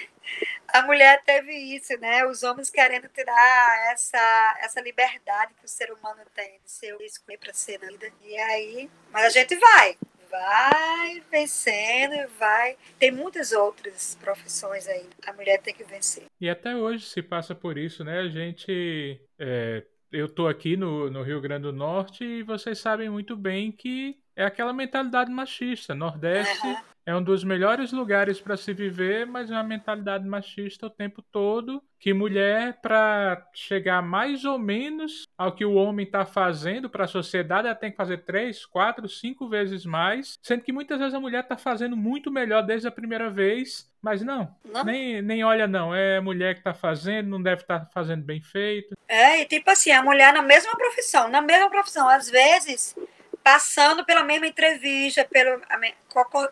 [0.69, 2.25] A mulher teve isso, né?
[2.27, 7.39] Os homens querendo tirar essa, essa liberdade que o ser humano tem de ser escolher
[7.39, 8.13] para ser na vida.
[8.23, 9.99] E aí, mas a gente vai,
[10.33, 12.77] vai vencendo e vai.
[12.99, 15.07] Tem muitas outras profissões aí.
[15.27, 16.25] A mulher tem que vencer.
[16.41, 18.21] E até hoje se passa por isso, né?
[18.21, 19.21] A gente.
[19.39, 23.71] É, eu tô aqui no, no Rio Grande do Norte e vocês sabem muito bem
[23.71, 25.95] que é aquela mentalidade machista.
[25.95, 26.67] Nordeste.
[26.67, 30.91] Uhum é um dos melhores lugares para se viver, mas é uma mentalidade machista o
[30.91, 31.83] tempo todo.
[31.99, 37.09] Que mulher, para chegar mais ou menos ao que o homem está fazendo para a
[37.09, 40.39] sociedade, ela tem que fazer três, quatro, cinco vezes mais.
[40.43, 44.21] Sendo que muitas vezes a mulher está fazendo muito melhor desde a primeira vez, mas
[44.21, 44.85] não, não.
[44.85, 45.95] Nem, nem olha, não.
[45.95, 48.97] É a mulher que está fazendo, não deve estar tá fazendo bem feito.
[49.07, 52.97] É, e tipo assim, a mulher na mesma profissão, na mesma profissão, às vezes
[53.43, 55.61] passando pela mesma entrevista, pelo,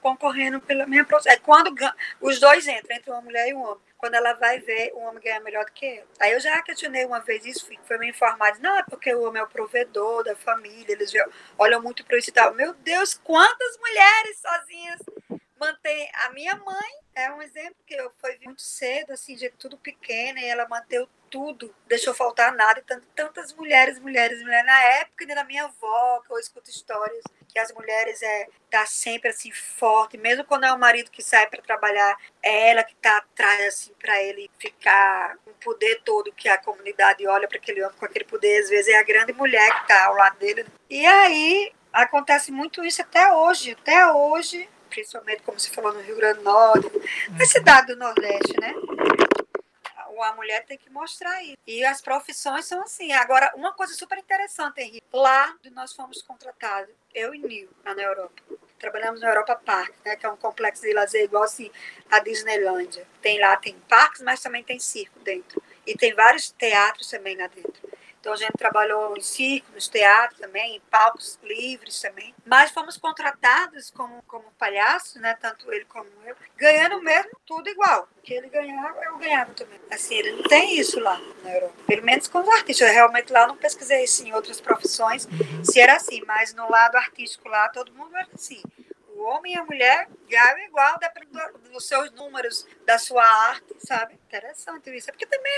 [0.00, 1.06] concorrendo pela mesma.
[1.26, 1.74] É quando
[2.20, 3.90] os dois entram, entre uma mulher e um homem.
[3.96, 6.06] Quando ela vai ver, o homem ganha melhor do que ela.
[6.20, 9.40] Aí eu já questionei uma vez isso, foi me informar, não, é porque o homem
[9.40, 11.12] é o provedor da família, eles
[11.58, 12.54] olham muito para isso e tal.
[12.54, 15.00] Meu Deus, quantas mulheres sozinhas
[15.60, 19.76] mantém a minha mãe é um exemplo que eu fui muito cedo assim de tudo
[19.76, 24.66] pequena e ela manteve tudo deixou faltar nada e tantas mulheres mulheres mulheres.
[24.66, 29.28] Na época da minha avó que eu escuto histórias que as mulheres é tá sempre
[29.28, 33.18] assim forte mesmo quando é o marido que sai para trabalhar é ela que tá
[33.18, 37.82] atrás assim para ele ficar com o poder todo que a comunidade olha para aquele
[37.84, 38.62] homem com aquele poder.
[38.62, 40.64] Às vezes é a grande mulher que tá ao lado dele.
[40.88, 46.16] E aí acontece muito isso até hoje até hoje principalmente como se falou no Rio
[46.16, 46.90] Grande do Norte,
[47.30, 48.74] na cidade do Nordeste, né?
[50.22, 51.56] A mulher tem que mostrar isso.
[51.66, 53.10] E as profissões são assim.
[53.10, 55.02] Agora, uma coisa super interessante, Henrique.
[55.10, 58.42] Lá nós fomos contratados, eu e Nil, lá na Europa.
[58.78, 61.70] Trabalhamos na Europa Park, né, que é um complexo de lazer igual assim
[62.10, 63.06] a Disneylândia.
[63.22, 65.62] Tem lá, tem parques, mas também tem circo dentro.
[65.86, 67.80] E tem vários teatros também lá dentro.
[68.20, 72.34] Então a gente trabalhou em circo, nos teatros também, em palcos livres também.
[72.44, 75.34] Mas fomos contratados como, como palhaço, né?
[75.40, 78.06] Tanto ele como eu, ganhando mesmo tudo igual.
[78.18, 79.80] O que ele ganhava, eu ganhava também.
[79.90, 81.74] Assim, ele não tem isso lá na Europa.
[81.86, 82.88] Pelo menos com os artistas.
[82.88, 85.64] Eu realmente lá não pesquisei isso em outras profissões, uhum.
[85.64, 88.62] se era assim, mas no lado artístico lá todo mundo era assim
[89.20, 94.14] o homem e a mulher ganham igual, dependendo dos seus números, da sua arte, sabe?
[94.14, 95.10] Interessante isso.
[95.10, 95.52] É porque também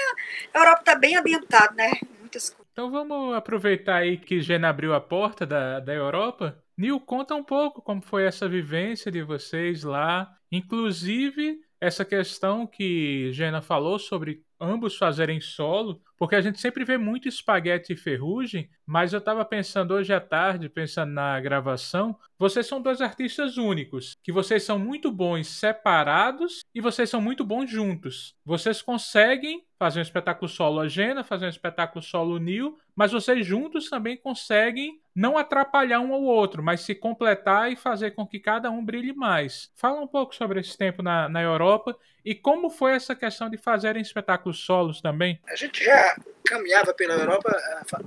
[0.52, 1.92] a Europa está bem ambientada, né?
[2.32, 2.72] Muitas coisas.
[2.72, 6.58] Então vamos aproveitar aí que Gena abriu a porta da, da Europa.
[6.76, 13.32] Nil, conta um pouco como foi essa vivência de vocês lá, inclusive essa questão que
[13.32, 18.70] Gena falou sobre ambos fazerem solo, porque a gente sempre vê muito espaguete e ferrugem,
[18.86, 24.14] mas eu estava pensando hoje à tarde, pensando na gravação, vocês são dois artistas únicos,
[24.22, 28.36] que vocês são muito bons separados e vocês são muito bons juntos.
[28.44, 33.44] Vocês conseguem fazer um espetáculo solo a Gena, fazer um espetáculo solo Nil, mas vocês
[33.44, 38.40] juntos também conseguem não atrapalhar um ao outro, mas se completar e fazer com que
[38.40, 39.70] cada um brilhe mais.
[39.76, 43.56] Fala um pouco sobre esse tempo na, na Europa e como foi essa questão de
[43.56, 45.40] fazerem espetáculos solos também?
[45.48, 47.50] A gente já caminhava pela Europa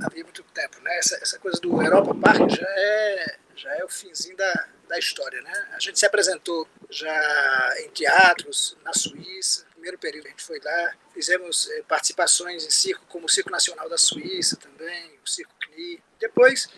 [0.06, 0.98] havia muito tempo, né?
[0.98, 5.42] Essa, essa coisa do Europa Park já é, já é o finzinho da, da história,
[5.42, 5.68] né?
[5.74, 10.96] A gente se apresentou já em teatros na Suíça, primeiro período a gente foi lá,
[11.14, 16.02] fizemos eh, participações em circo, como o Circo Nacional da Suíça também, o Circo CNI.
[16.20, 16.70] Depois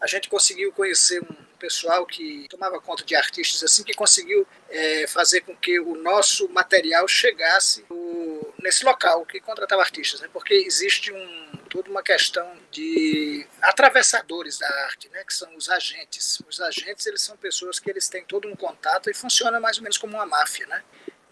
[0.00, 5.06] a gente conseguiu conhecer um pessoal que tomava conta de artistas assim, que conseguiu é,
[5.06, 10.28] fazer com que o nosso material chegasse o, nesse local que contratava artistas, né?
[10.32, 15.24] porque existe um, toda uma questão de atravessadores da arte, né?
[15.24, 16.40] que são os agentes.
[16.46, 19.82] Os agentes eles são pessoas que eles têm todo um contato e funciona mais ou
[19.82, 20.66] menos como uma máfia.
[20.66, 20.82] Né?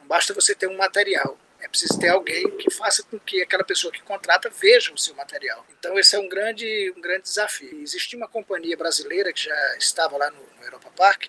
[0.00, 1.38] Não basta você ter um material,
[1.74, 5.66] preciso ter alguém que faça com que aquela pessoa que contrata veja o seu material.
[5.76, 7.82] Então esse é um grande, um grande desafio.
[7.82, 11.24] Existia uma companhia brasileira que já estava lá no, no Europa Park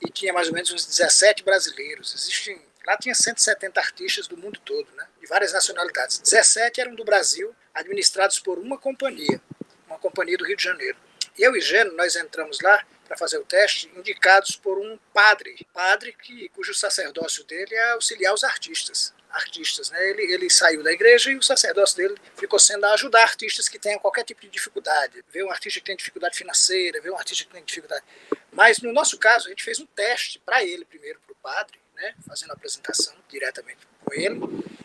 [0.00, 2.14] e tinha mais ou menos uns 17 brasileiros.
[2.14, 5.06] Existem, lá tinha 170 artistas do mundo todo, né?
[5.20, 6.18] de várias nacionalidades.
[6.18, 9.42] 17 eram do Brasil, administrados por uma companhia,
[9.86, 10.96] uma companhia do Rio de Janeiro.
[11.38, 16.14] Eu e Geno, nós entramos lá para fazer o teste, indicados por um padre, padre
[16.14, 19.90] que, cujo sacerdócio dele é auxiliar os artistas artistas.
[19.90, 20.10] Né?
[20.10, 23.98] Ele, ele saiu da igreja e o sacerdócio dele ficou sendo ajudar artistas que tenham
[23.98, 25.24] qualquer tipo de dificuldade.
[25.30, 28.04] Ver um artista que tem dificuldade financeira, ver um artista que tem dificuldade.
[28.52, 31.78] Mas no nosso caso, a gente fez um teste para ele primeiro, para o padre,
[31.94, 32.14] né?
[32.26, 34.40] fazendo a apresentação diretamente com ele.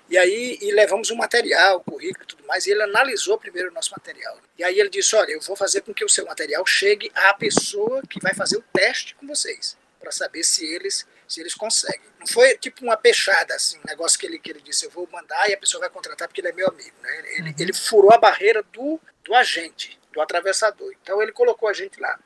[0.10, 3.74] E aí e levamos um material, currículo e tudo mais, e ele analisou primeiro o
[3.74, 4.40] nosso material.
[4.58, 7.34] E aí ele disse: Olha, eu vou fazer com que o seu material chegue à
[7.34, 12.08] pessoa que vai fazer o teste com vocês, para saber se eles se eles conseguem.
[12.20, 15.08] Não foi tipo uma peixada, assim, um negócio que ele, que ele disse, eu vou
[15.12, 16.96] mandar e a pessoa vai contratar porque ele é meu amigo.
[17.02, 17.24] Né?
[17.38, 20.94] Ele, ele furou a barreira do, do agente, do atravessador.
[21.02, 22.18] Então ele colocou a gente lá.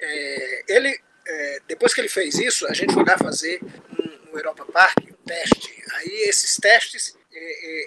[0.00, 4.38] É, ele, é, depois que ele fez isso, a gente foi lá fazer um, no
[4.38, 5.84] Europa Park um teste.
[5.94, 7.16] Aí esses testes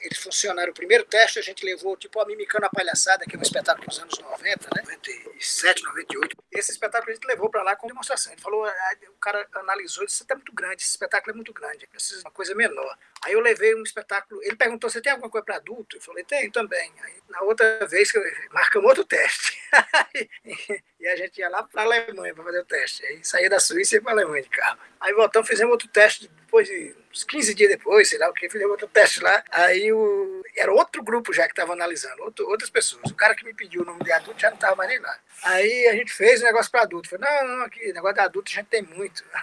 [0.03, 0.71] eles funcionaram.
[0.71, 3.87] O primeiro teste a gente levou, tipo, a Mimicando a Palhaçada, que é um espetáculo
[3.87, 4.81] dos anos 90, né?
[4.83, 6.37] 97, 98.
[6.51, 8.31] Esse espetáculo a gente levou para lá com demonstração.
[8.31, 11.87] Ele falou, ah, o cara analisou, disse, é muito grande, esse espetáculo é muito grande,
[11.87, 12.97] precisa de uma coisa menor.
[13.23, 15.97] Aí eu levei um espetáculo, ele perguntou, você tem alguma coisa para adulto?
[15.97, 16.93] Eu falei, tem também.
[17.01, 18.11] Aí na outra vez,
[18.51, 19.57] marcamos outro teste.
[20.99, 23.05] e a gente ia lá para a Alemanha para fazer o teste.
[23.05, 24.77] Aí saía da Suíça e ia para a Alemanha de carro.
[24.99, 28.49] Aí voltamos, fizemos outro teste depois de uns 15 dias depois, sei lá o que,
[28.49, 29.43] fizemos outro teste lá.
[29.51, 33.09] Aí o, era outro grupo já que estava analisando, outro, outras pessoas.
[33.11, 35.19] O cara que me pediu o nome de adulto já não estava mais nem lá.
[35.43, 37.09] Aí a gente fez o um negócio para adulto.
[37.09, 39.23] Falei, não, não, aqui, negócio de adulto a gente tem muito.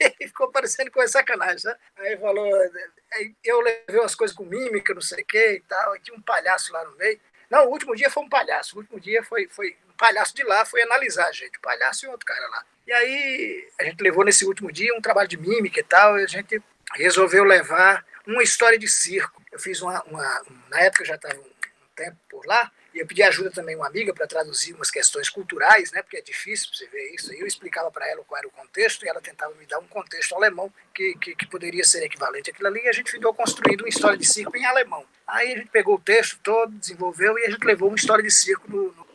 [0.00, 1.76] Aí ficou parecendo com sacanagem, né?
[1.96, 2.48] Aí falou,
[3.44, 6.22] eu levei umas coisas com mímica, não sei o que e tal, e tinha um
[6.22, 7.20] palhaço lá no meio.
[7.50, 10.64] Não, o último dia foi um palhaço, o último dia foi, foi palhaço de lá,
[10.64, 12.64] foi analisar a gente, o palhaço e outro cara lá.
[12.84, 16.24] E aí a gente levou nesse último dia um trabalho de mímica e tal, e
[16.24, 16.60] a gente
[16.94, 19.40] resolveu levar uma história de circo.
[19.52, 21.52] Eu fiz uma, uma na época eu já estava um
[21.94, 25.92] tempo por lá, e eu pedi ajuda também uma amiga para traduzir umas questões culturais,
[25.92, 27.32] né, porque é difícil você ver isso.
[27.32, 30.34] Eu explicava para ela qual era o contexto e ela tentava me dar um contexto
[30.34, 32.80] alemão que, que, que poderia ser equivalente àquilo ali.
[32.82, 35.06] E a gente ficou construindo uma história de circo em alemão.
[35.26, 38.30] Aí a gente pegou o texto todo, desenvolveu e a gente levou uma história de
[38.30, 39.11] circo no, no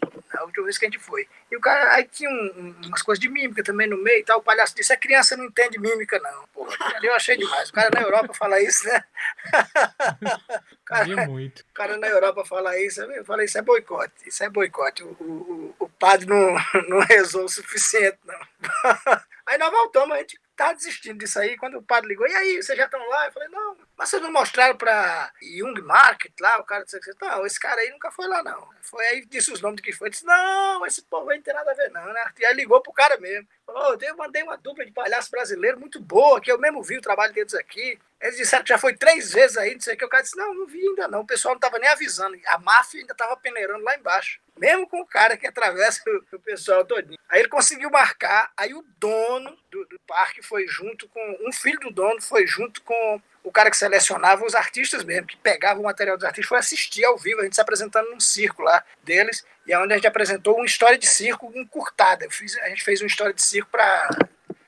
[0.63, 1.28] vez que a gente foi.
[1.52, 4.39] E o cara, aí tinha um, umas coisas de mímica também no meio e tal.
[4.39, 6.48] O palhaço disse: a criança não entende mímica, não.
[6.54, 7.70] Pô, ali eu achei demais.
[7.70, 9.04] O cara na Europa fala isso, né?
[10.82, 11.62] o cara, muito.
[11.62, 13.02] O cara na Europa fala isso.
[13.02, 14.13] Eu falei: isso é boicote.
[14.26, 15.04] Isso é boicote.
[15.04, 16.56] O, o, o padre não,
[16.89, 18.39] não rezou o suficiente, não.
[19.46, 21.56] Aí nós voltamos, a gente tá desistindo disso aí.
[21.56, 23.28] Quando o padre ligou, e aí, vocês já estão lá?
[23.28, 26.58] Eu falei, não, mas vocês não mostraram para Jung Market lá?
[26.60, 28.67] O cara disse, não, esse cara aí nunca foi lá, não.
[28.82, 30.10] Foi aí, disse os nomes que foi.
[30.10, 32.26] Disse, não, esse povo aí não tem nada a ver, não, né?
[32.39, 33.48] E aí ligou pro cara mesmo.
[33.65, 37.02] Falou, eu mandei uma dupla de palhaço brasileiro muito boa, que eu mesmo vi o
[37.02, 38.00] trabalho deles aqui.
[38.19, 40.06] Eles disseram que já foi três vezes aí, não sei o que.
[40.06, 41.21] O cara disse, não, não vi ainda não.
[41.21, 42.38] O pessoal não estava nem avisando.
[42.47, 44.39] A máfia ainda estava peneirando lá embaixo.
[44.58, 46.01] Mesmo com o cara que atravessa
[46.34, 47.19] o, pessoal todinho.
[47.30, 51.38] Aí ele conseguiu marcar, aí o dono do, do parque foi junto com...
[51.47, 55.38] Um filho do dono foi junto com o cara que selecionava os artistas mesmo, que
[55.38, 58.62] pegava o material dos artistas, foi assistir ao vivo, a gente se apresentando num circo
[58.62, 62.27] lá deles, e é onde a gente apresentou uma história de circo encurtada.
[62.30, 64.10] Fiz, a gente fez uma história de circo para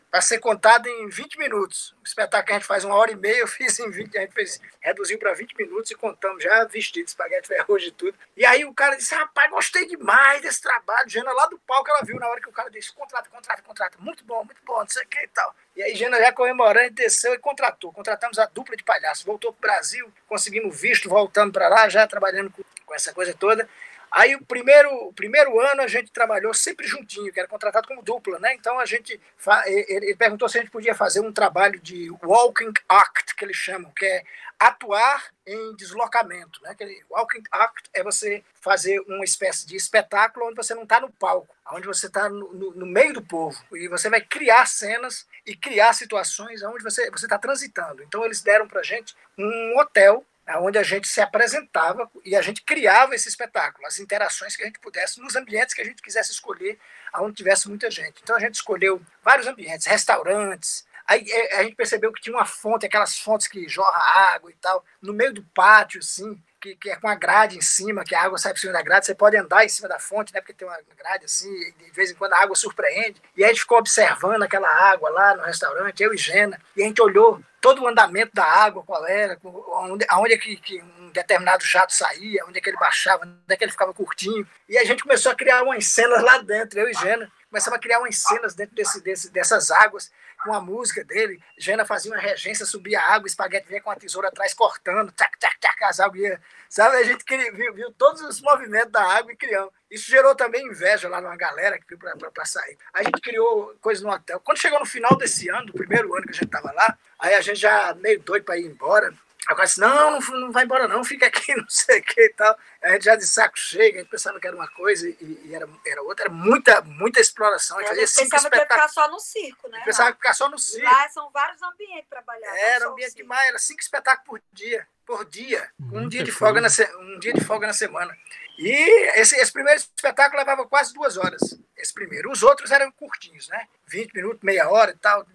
[0.10, 1.96] para ser contado em 20 minutos.
[2.02, 4.22] O espetáculo que a gente faz uma hora e meia, eu fiz em 20, a
[4.22, 8.18] gente fez, reduziu para 20 minutos e contamos já vestido, espaguete ferroso e tudo.
[8.36, 11.10] E aí o cara disse, rapaz, gostei demais desse trabalho.
[11.10, 13.98] Jana lá do palco, ela viu na hora que o cara disse, contrata, contrata, contrata,
[14.00, 15.56] muito bom, muito bom, não sei o que e tal.
[15.76, 17.94] E aí Jana já comemorando, desceu e contratou.
[17.94, 22.08] Contratamos a dupla de palhaço, voltou para o Brasil, conseguimos visto, voltando para lá, já
[22.08, 23.70] trabalhando com, com essa coisa toda.
[24.12, 28.02] Aí o primeiro, o primeiro ano a gente trabalhou sempre juntinho, que era contratado como
[28.02, 28.54] dupla, né?
[28.56, 29.20] Então a gente
[29.66, 33.92] ele perguntou se a gente podia fazer um trabalho de walking act, que eles chamam,
[33.92, 34.24] que é
[34.60, 36.72] atuar em deslocamento, né?
[36.72, 41.12] Aquele walking act é você fazer uma espécie de espetáculo onde você não está no
[41.12, 45.26] palco, onde você está no, no, no, meio do povo e você vai criar cenas
[45.46, 48.04] e criar situações onde você você está transitando.
[48.04, 50.26] Então eles deram para gente um hotel
[50.58, 54.66] onde a gente se apresentava e a gente criava esse espetáculo, as interações que a
[54.66, 56.80] gente pudesse, nos ambientes que a gente quisesse escolher,
[57.16, 58.20] onde tivesse muita gente.
[58.24, 60.88] Então a gente escolheu vários ambientes, restaurantes.
[61.08, 64.56] Aí é, a gente percebeu que tinha uma fonte, aquelas fontes que jorra água e
[64.56, 68.14] tal, no meio do pátio, assim, que, que, é com a grade em cima, que
[68.14, 70.42] a água sai por cima da grade, você pode andar em cima da fonte, né?
[70.42, 73.22] Porque tem uma grade assim, de vez em quando a água surpreende.
[73.36, 76.84] E aí a gente ficou observando aquela água lá no restaurante, eu e Gena, e
[76.84, 80.82] a gente olhou todo o andamento da água, qual era, onde, aonde é que, que,
[80.82, 84.48] um determinado jato saía, onde é que ele baixava, onde é que ele ficava curtinho.
[84.68, 87.30] E a gente começou a criar umas cenas lá dentro, eu e Gena.
[87.50, 90.12] Começamos a criar umas cenas dentro desse, desse, dessas águas,
[90.44, 91.42] com a música dele.
[91.58, 95.38] Gena fazia uma regência, subia a água, espaguete vinha com a tesoura atrás cortando, tac,
[95.40, 96.42] tac, tac, as águas ia.
[96.70, 99.74] Sabe, a gente viu, viu todos os movimentos da água e criamos.
[99.90, 102.78] Isso gerou também inveja lá numa galera que viu para sair.
[102.94, 104.40] A gente criou coisas no hotel.
[104.42, 107.34] Quando chegou no final desse ano, do primeiro ano que a gente estava lá, aí
[107.34, 109.12] a gente já meio doido para ir embora.
[109.48, 112.30] Agora disse, não, não, não vai embora não, fica aqui, não sei o que e
[112.30, 112.58] tal.
[112.82, 115.56] A gente já de saco cheio, a gente pensava que era uma coisa e, e
[115.56, 117.78] era, era outra, era muita, muita exploração.
[117.78, 119.82] A gente fazia cinco pensava que ia ficar só no circo, né?
[119.86, 120.86] Pensava que ficar só no circo.
[120.86, 122.56] Lá são vários ambientes trabalhar.
[122.58, 126.68] Era ambiente demais, era cinco espetáculos por dia, por dia, um dia, de folga na,
[127.00, 128.16] um dia de folga na semana.
[128.58, 128.72] E
[129.20, 131.42] esse, esse primeiro espetáculo levava quase duas horas,
[131.78, 132.30] esse primeiro.
[132.30, 133.68] Os outros eram curtinhos, né?
[133.88, 135.26] 20 minutos, meia hora e tal.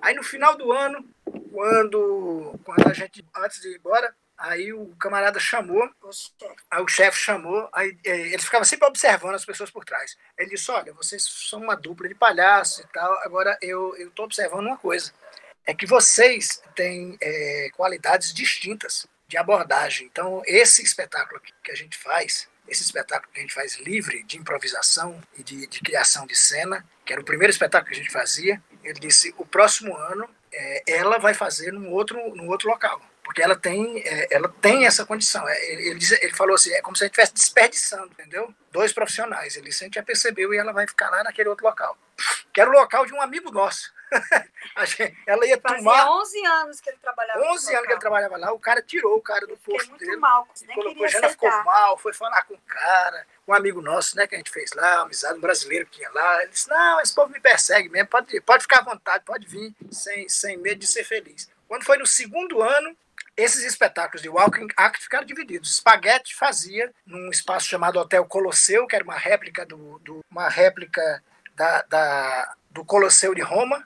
[0.00, 1.04] Aí no final do ano,
[1.54, 5.88] quando, quando a gente, antes de ir embora, aí o camarada chamou,
[6.68, 10.16] aí o chefe chamou, aí é, ele ficava sempre observando as pessoas por trás.
[10.36, 14.66] Ele disse, olha, vocês são uma dupla de palhaço e tal, agora eu estou observando
[14.66, 15.12] uma coisa,
[15.64, 20.08] é que vocês têm é, qualidades distintas de abordagem.
[20.08, 24.38] Então, esse espetáculo que a gente faz, esse espetáculo que a gente faz livre de
[24.38, 28.12] improvisação e de, de criação de cena, que era o primeiro espetáculo que a gente
[28.12, 33.00] fazia, ele disse, o próximo ano é, ela vai fazer num outro, num outro local.
[33.24, 35.48] Porque ela tem, é, ela tem essa condição.
[35.48, 38.54] É, ele, ele, ele, falou assim: é como se a gente estivesse desperdiçando, entendeu?
[38.70, 39.56] Dois profissionais.
[39.56, 41.96] Ele sempre já percebeu e ela vai ficar lá naquele outro local.
[42.52, 43.92] Que era o local de um amigo nosso.
[45.26, 46.10] ela ia Fazia tomar.
[46.10, 48.52] 11 anos que ele trabalhava 11 anos que ele trabalhava lá.
[48.52, 50.16] O cara tirou o cara do posto muito dele.
[50.16, 54.26] mal, nem colocou, já ficou mal, foi falar com o cara, um amigo nosso, né,
[54.26, 56.42] que a gente fez lá, uma amizade, um brasileiro que tinha lá.
[56.42, 59.74] Ele disse: Não, esse povo me persegue mesmo, pode, pode ficar à vontade, pode vir,
[59.90, 61.48] sem, sem medo de ser feliz.
[61.68, 62.96] Quando foi no segundo ano,
[63.36, 65.76] esses espetáculos de Walking Act ficaram divididos.
[65.76, 71.22] Spaghetti fazia num espaço chamado Hotel Colosseu, que era uma réplica do, do uma réplica
[71.56, 73.84] da, da, do Colosseu de Roma?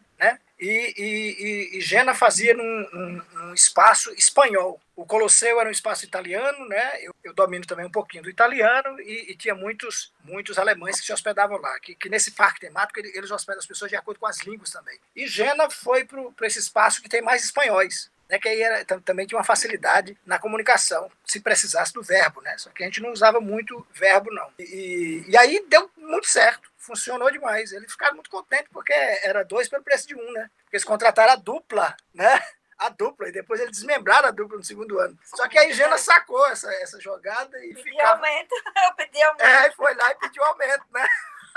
[0.61, 4.81] E, e, e fazia num, num, espaço espanhol.
[4.97, 7.05] O Colosseu era um espaço italiano, né?
[7.05, 11.07] Eu, eu domino também um pouquinho do italiano e, e, tinha muitos muitos alemães que
[11.07, 11.79] se hospedavam lá.
[11.79, 14.99] Que, que nesse parque temático eles hospedam as pessoas de acordo com as línguas também.
[15.15, 19.27] E Gena foi para esse espaço que tem mais espanhóis né, que aí era, também
[19.27, 22.57] tinha uma facilidade na comunicação, se precisasse do verbo, né?
[22.59, 24.53] Só que a gente não usava muito verbo, não.
[24.59, 27.73] E, e aí deu muito certo, funcionou demais.
[27.73, 30.51] Eles ficaram muito contentes porque era dois pelo preço de um, né?
[30.65, 32.41] Porque eles contrataram a dupla, né?
[32.79, 35.19] A dupla, e depois eles desmembraram a dupla no segundo ano.
[35.25, 38.13] Só que aí Gena sacou essa, essa jogada e pedi ficava...
[38.13, 38.55] aumento,
[38.85, 39.43] eu pedi aumento.
[39.43, 41.09] É, foi lá e pediu aumento, né?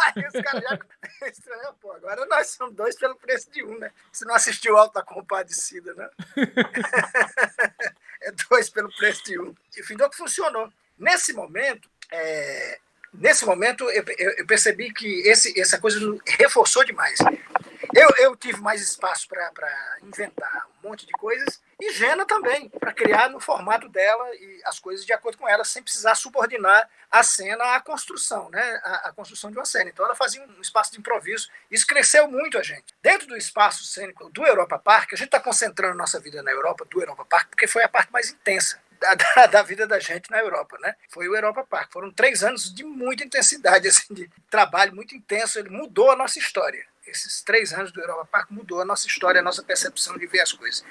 [0.33, 3.91] Já pô, agora nós somos dois pelo preço de um, né?
[4.11, 6.09] Você não assistiu Alto da Compadecida, né?
[8.21, 9.55] é dois pelo preço de um.
[9.77, 10.71] E findou que funcionou.
[10.97, 12.79] Nesse momento, é,
[13.13, 17.19] nesse momento eu, eu, eu, percebi que esse, essa coisa reforçou demais.
[17.93, 22.93] Eu, eu tive mais espaço para inventar um monte de coisas e Gena também, para
[22.93, 27.21] criar no formato dela e as coisas de acordo com ela, sem precisar subordinar a
[27.23, 28.81] cena à construção, né?
[28.83, 29.89] A, a, construção de uma cena.
[29.89, 31.49] Então ela fazia um espaço de improviso.
[31.69, 32.85] Isso cresceu muito a gente.
[33.01, 36.85] Dentro do espaço cênico do Europa Park, a gente está concentrando nossa vida na Europa,
[36.85, 38.79] do Europa Park, porque foi a parte mais intensa.
[39.01, 40.95] Da, da, da, vida da gente na Europa, né?
[41.09, 41.91] Foi o Europa Park.
[41.91, 45.57] Foram três anos de muita intensidade, assim, de trabalho muito intenso.
[45.57, 49.39] Ele mudou a nossa história esses três anos do Europa Park mudou a nossa história,
[49.39, 50.83] a nossa percepção de ver as coisas.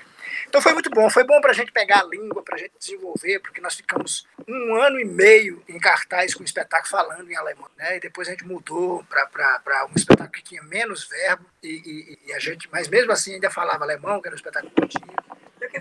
[0.49, 2.73] Então foi muito bom, foi bom para a gente pegar a língua, para a gente
[2.79, 7.37] desenvolver, porque nós ficamos um ano e meio em cartaz com o espetáculo falando em
[7.37, 7.97] alemão, né?
[7.97, 12.33] E depois a gente mudou para um espetáculo que tinha menos verbo e, e, e,
[12.33, 15.30] a gente, mas mesmo assim ainda falava alemão, que era um espetáculo contínuo.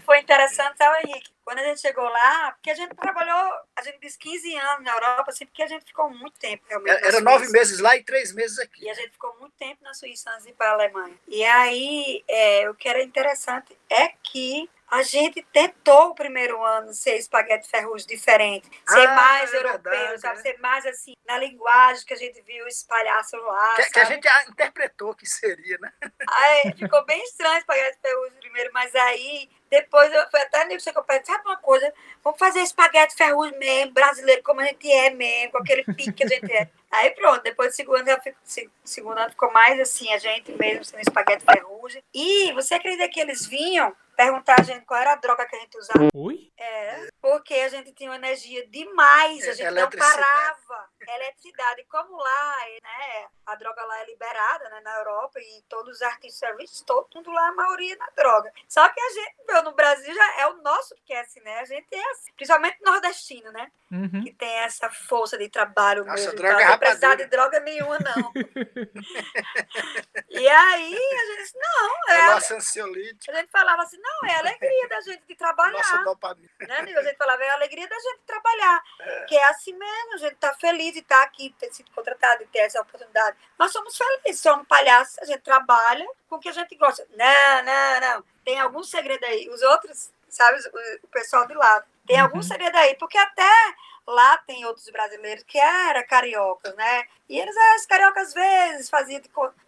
[0.10, 3.82] Foi interessante, é o Henrique, quando a gente chegou lá, porque a gente trabalhou, a
[3.84, 6.98] gente disse 15 anos na Europa, assim, porque a gente ficou muito tempo realmente.
[6.98, 8.86] Era, era nove meses lá e três meses aqui.
[8.86, 11.16] E a gente ficou muito tempo na Suíça antes de ir para a Alemanha.
[11.28, 16.92] E aí, é, o que era interessante é que a gente tentou o primeiro ano
[16.92, 20.40] ser espaguete ferrugem diferente, ser ah, mais é europeu, verdade, sabe?
[20.40, 20.42] É.
[20.42, 23.76] Ser mais assim, na linguagem que a gente viu espalhar lá.
[23.76, 25.94] Que, que, a gente interpretou que seria, né?
[26.28, 30.98] Aí ficou bem estranho espaguete ferrugem primeiro, mas aí depois eu fui até nisso que
[30.98, 31.94] eu pensei, sabe uma coisa?
[32.24, 36.24] Vamos fazer espaguete ferrugem mesmo, brasileiro, como a gente é mesmo, com aquele pique que
[36.24, 36.70] a gente é.
[36.92, 38.22] Aí pronto, depois do segundo ano,
[38.84, 42.04] segundo ano ficou mais assim, a gente mesmo sendo espaguete ferrugem.
[42.14, 45.60] E você acredita que eles vinham perguntar a gente qual era a droga que a
[45.60, 46.10] gente usava.
[46.14, 46.52] Ui?
[46.58, 50.90] É, porque a gente tinha uma energia demais, a gente não parava.
[51.08, 51.86] Eletricidade.
[51.90, 56.82] Como lá, né, a droga lá é liberada, né, na Europa, e todos os artistas,
[56.86, 58.52] todo mundo lá, a maioria na droga.
[58.68, 61.60] Só que a gente, no Brasil já é o nosso que é assim, né?
[61.60, 63.72] A gente é assim, principalmente nordestino, né?
[63.92, 64.24] Uhum.
[64.24, 66.38] Que tem essa força de trabalho Nossa, mesmo.
[66.38, 68.32] Droga é não precisar de droga nenhuma, não.
[70.30, 72.20] e aí a gente disse, não, é.
[72.20, 73.32] é nossa ansiolítica.
[73.32, 75.72] A gente falava assim, não, é a alegria da gente de trabalhar.
[75.72, 76.50] Nossa dopamina.
[76.60, 77.00] Né, amigo?
[77.00, 78.84] A gente falava, é a alegria da gente trabalhar.
[79.00, 79.26] É.
[79.26, 82.44] Que é assim mesmo, a gente tá feliz de estar tá aqui, ter sido contratado
[82.44, 83.38] e ter essa oportunidade.
[83.58, 87.06] Nós somos felizes, somos palhaços, a gente trabalha com o que a gente gosta.
[87.16, 88.24] Não, não, não.
[88.46, 89.50] Tem algum segredo aí.
[89.50, 90.60] Os outros, sabe,
[91.04, 91.84] o, pessoal de lá.
[92.06, 92.24] Tem uhum.
[92.24, 93.52] algum segredo aí, porque até
[94.08, 97.04] lá tem outros brasileiros que eram cariocas, né?
[97.28, 99.22] E eles, as cariocas, às vezes, faziam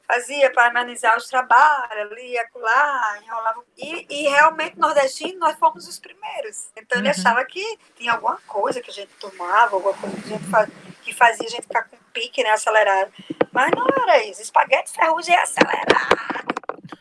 [0.08, 3.64] fazia para amenizar os trabalhos, ali, acolá, enrolavam.
[3.78, 6.70] E, e realmente, nordestino, nós fomos os primeiros.
[6.76, 7.14] Então, ele uhum.
[7.18, 10.70] achava que tinha alguma coisa que a gente tomava, alguma coisa que, a gente faz,
[11.02, 13.12] que fazia a gente ficar com pique, né, acelerado.
[13.54, 14.42] Mas não era isso.
[14.42, 16.51] Espaguete ferrugem é acelerado.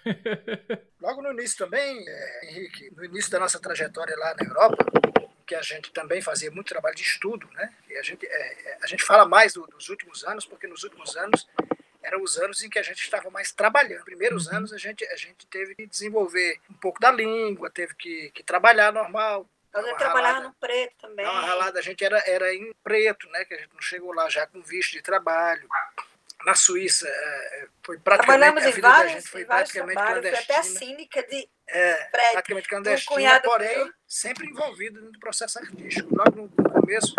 [1.01, 4.85] Logo no início também, é, Henrique, no início da nossa trajetória lá na Europa,
[5.47, 7.75] que a gente também fazia muito trabalho de estudo, né?
[7.89, 10.85] E a gente, é, é, a gente fala mais do, dos últimos anos, porque nos
[10.85, 11.49] últimos anos
[12.03, 14.05] eram os anos em que a gente estava mais trabalhando.
[14.05, 14.59] Primeiros uhum.
[14.59, 18.43] anos a gente, a gente teve que desenvolver um pouco da língua, teve que, que
[18.43, 19.47] trabalhar normal.
[19.75, 21.25] Gente trabalhava no preto também.
[21.25, 23.45] Uma ralada, a gente era, era em preto, né?
[23.45, 25.69] Que a gente não chegou lá já com visto de trabalho.
[26.45, 30.43] Na Suíça é, foi praticamente Trabalhamos em vários, foi praticamente clandestina.
[30.45, 32.33] Foi até síndica de é, prédio.
[32.33, 36.15] praticamente clandestina, porém sempre envolvido no processo artístico.
[36.15, 37.15] Logo no, começo,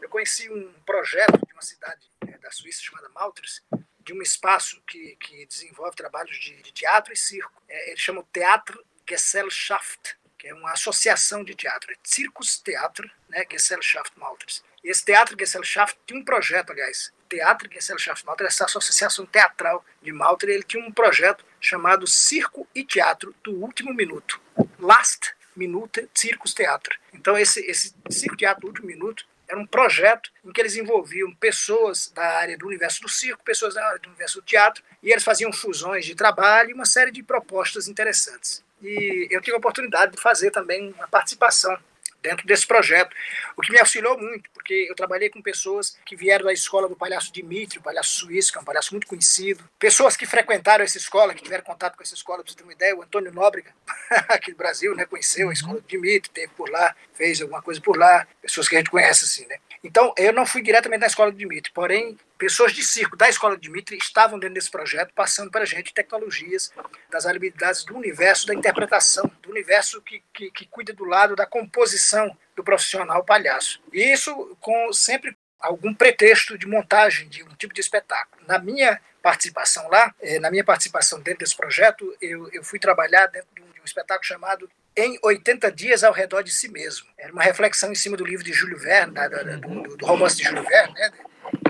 [0.00, 3.62] eu conheci um projeto de uma cidade é, da Suíça chamada Maltres,
[4.00, 7.62] de um espaço que, que desenvolve trabalhos de, de teatro e circo.
[7.68, 11.92] É, ele chama o Teatro Gesellschaft, que é uma associação de teatro.
[11.92, 14.62] É Circus Teatro, né, Gesellschaft Maltres.
[14.82, 20.12] E esse Teatro Gesellschaft tinha um projeto, aliás, Teatro Gesellschaft Maltres, essa associação teatral de
[20.12, 24.40] Maltres, ele tinha um projeto chamado Circo e Teatro do Último Minuto.
[24.78, 26.98] Last Minute Circus Teatro.
[27.14, 31.32] Então, esse, esse Circo Teatro do Último Minuto era um projeto em que eles envolviam
[31.34, 35.10] pessoas da área do universo do circo, pessoas da área do universo do teatro, e
[35.10, 38.64] eles faziam fusões de trabalho e uma série de propostas interessantes.
[38.80, 41.76] E eu tive a oportunidade de fazer também uma participação
[42.22, 43.14] dentro desse projeto,
[43.56, 46.96] o que me auxiliou muito, porque eu trabalhei com pessoas que vieram da escola do
[46.96, 50.98] palhaço Dimitri, o palhaço suíço, que é um palhaço muito conhecido, pessoas que frequentaram essa
[50.98, 53.72] escola, que tiveram contato com essa escola, para você ter uma ideia, o Antônio Nóbrega,
[54.28, 57.80] aqui do Brasil, né, conheceu a escola do Dimitri, teve por lá, fez alguma coisa
[57.80, 59.58] por lá, pessoas que a gente conhece assim, né.
[59.82, 63.56] Então, eu não fui diretamente na escola do Dimitri, porém, pessoas de circo da escola
[63.56, 66.70] do Dimitri estavam dentro desse projeto, passando para a gente tecnologias
[67.10, 71.46] das habilidades do universo da interpretação, do universo que, que, que cuida do lado da
[71.46, 73.80] composição do profissional palhaço.
[73.92, 78.42] E isso com sempre algum pretexto de montagem de um tipo de espetáculo.
[78.46, 83.26] Na minha participação lá, eh, na minha participação dentro desse projeto, eu, eu fui trabalhar
[83.26, 87.06] dentro de de um espetáculo chamado em 80 dias ao redor de si mesmo.
[87.16, 89.14] Era uma reflexão em cima do livro de Júlio Verne,
[89.58, 91.12] do, do, romance de Júlio Verne, né?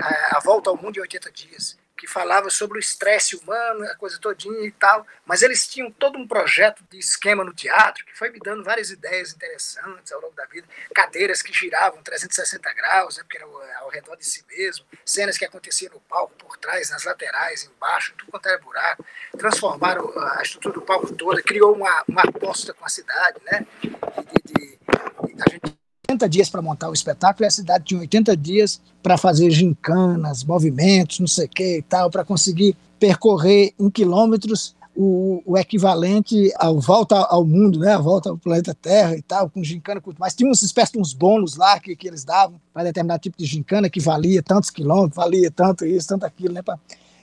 [0.01, 3.95] a, a Volta ao Mundo em 80 Dias que falava sobre o estresse humano, a
[3.95, 8.17] coisa todinha e tal, mas eles tinham todo um projeto de esquema no teatro que
[8.17, 13.17] foi me dando várias ideias interessantes ao longo da vida, cadeiras que giravam 360 graus,
[13.17, 13.45] né, porque era
[13.81, 18.15] ao redor de si mesmo, cenas que aconteciam no palco, por trás, nas laterais, embaixo,
[18.17, 19.05] tudo quanto era buraco,
[19.37, 23.89] transformaram a estrutura do palco toda, criou uma, uma aposta com a cidade, né, de,
[23.89, 25.70] de, de, a gente
[26.11, 30.43] 80 dias para montar o espetáculo e a cidade tinha 80 dias para fazer gincanas,
[30.43, 36.51] movimentos, não sei o que e tal, para conseguir percorrer em quilômetros o, o, equivalente
[36.57, 37.93] à volta ao mundo, né?
[37.93, 41.13] A volta ao planeta Terra e tal, com gincana, mas tinha uma espécie de uns
[41.13, 45.15] bônus lá que, que eles davam para determinado tipo de gincana que valia tantos quilômetros,
[45.15, 46.61] valia tanto isso, tanto aquilo, né?
[46.61, 46.77] Pra...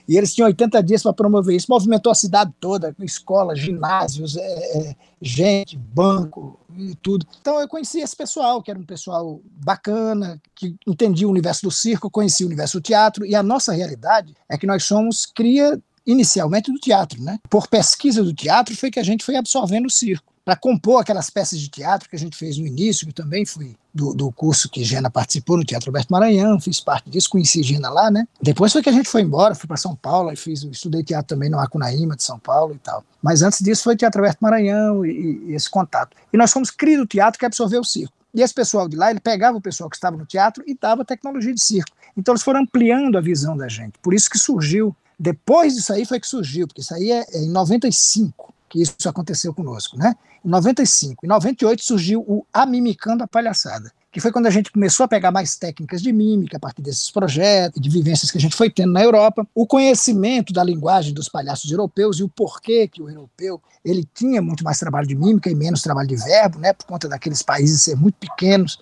[0.09, 1.67] E eles tinham 80 dias para promover isso.
[1.69, 7.27] Movimentou a cidade toda, escolas, ginásios, é, é, gente, banco e tudo.
[7.41, 11.71] Então eu conheci esse pessoal, que era um pessoal bacana, que entendia o universo do
[11.71, 15.79] circo, conhecia o universo do teatro, e a nossa realidade é que nós somos cria
[16.07, 17.39] inicialmente do teatro, né?
[17.51, 21.29] Por pesquisa do teatro foi que a gente foi absorvendo o circo para compor aquelas
[21.29, 24.67] peças de teatro que a gente fez no início, que também fui do, do curso
[24.71, 28.27] que Gena participou no Teatro Alberto Maranhão, fiz parte disso, conheci Gena lá, né?
[28.41, 31.37] Depois foi que a gente foi embora, fui para São Paulo, e fiz, estudei teatro
[31.37, 33.05] também no Acunaíma de São Paulo e tal.
[33.23, 36.17] Mas antes disso foi Teatro Alberto Maranhão e, e esse contato.
[36.33, 38.15] E nós fomos cria do teatro que absorveu o circo.
[38.33, 41.05] E esse pessoal de lá, ele pegava o pessoal que estava no teatro e dava
[41.05, 41.95] tecnologia de circo.
[42.17, 43.99] Então eles foram ampliando a visão da gente.
[44.01, 47.39] Por isso que surgiu, depois disso aí foi que surgiu, porque isso aí é, é
[47.43, 50.15] em 95 que isso aconteceu conosco, né?
[50.45, 51.25] Em 95.
[51.25, 55.31] Em 98 surgiu o Amimicando a Palhaçada, que foi quando a gente começou a pegar
[55.31, 58.93] mais técnicas de mímica a partir desses projetos, de vivências que a gente foi tendo
[58.93, 63.61] na Europa, o conhecimento da linguagem dos palhaços europeus e o porquê que o europeu
[63.85, 67.09] ele tinha muito mais trabalho de mímica e menos trabalho de verbo, né, por conta
[67.09, 68.79] daqueles países ser muito pequenos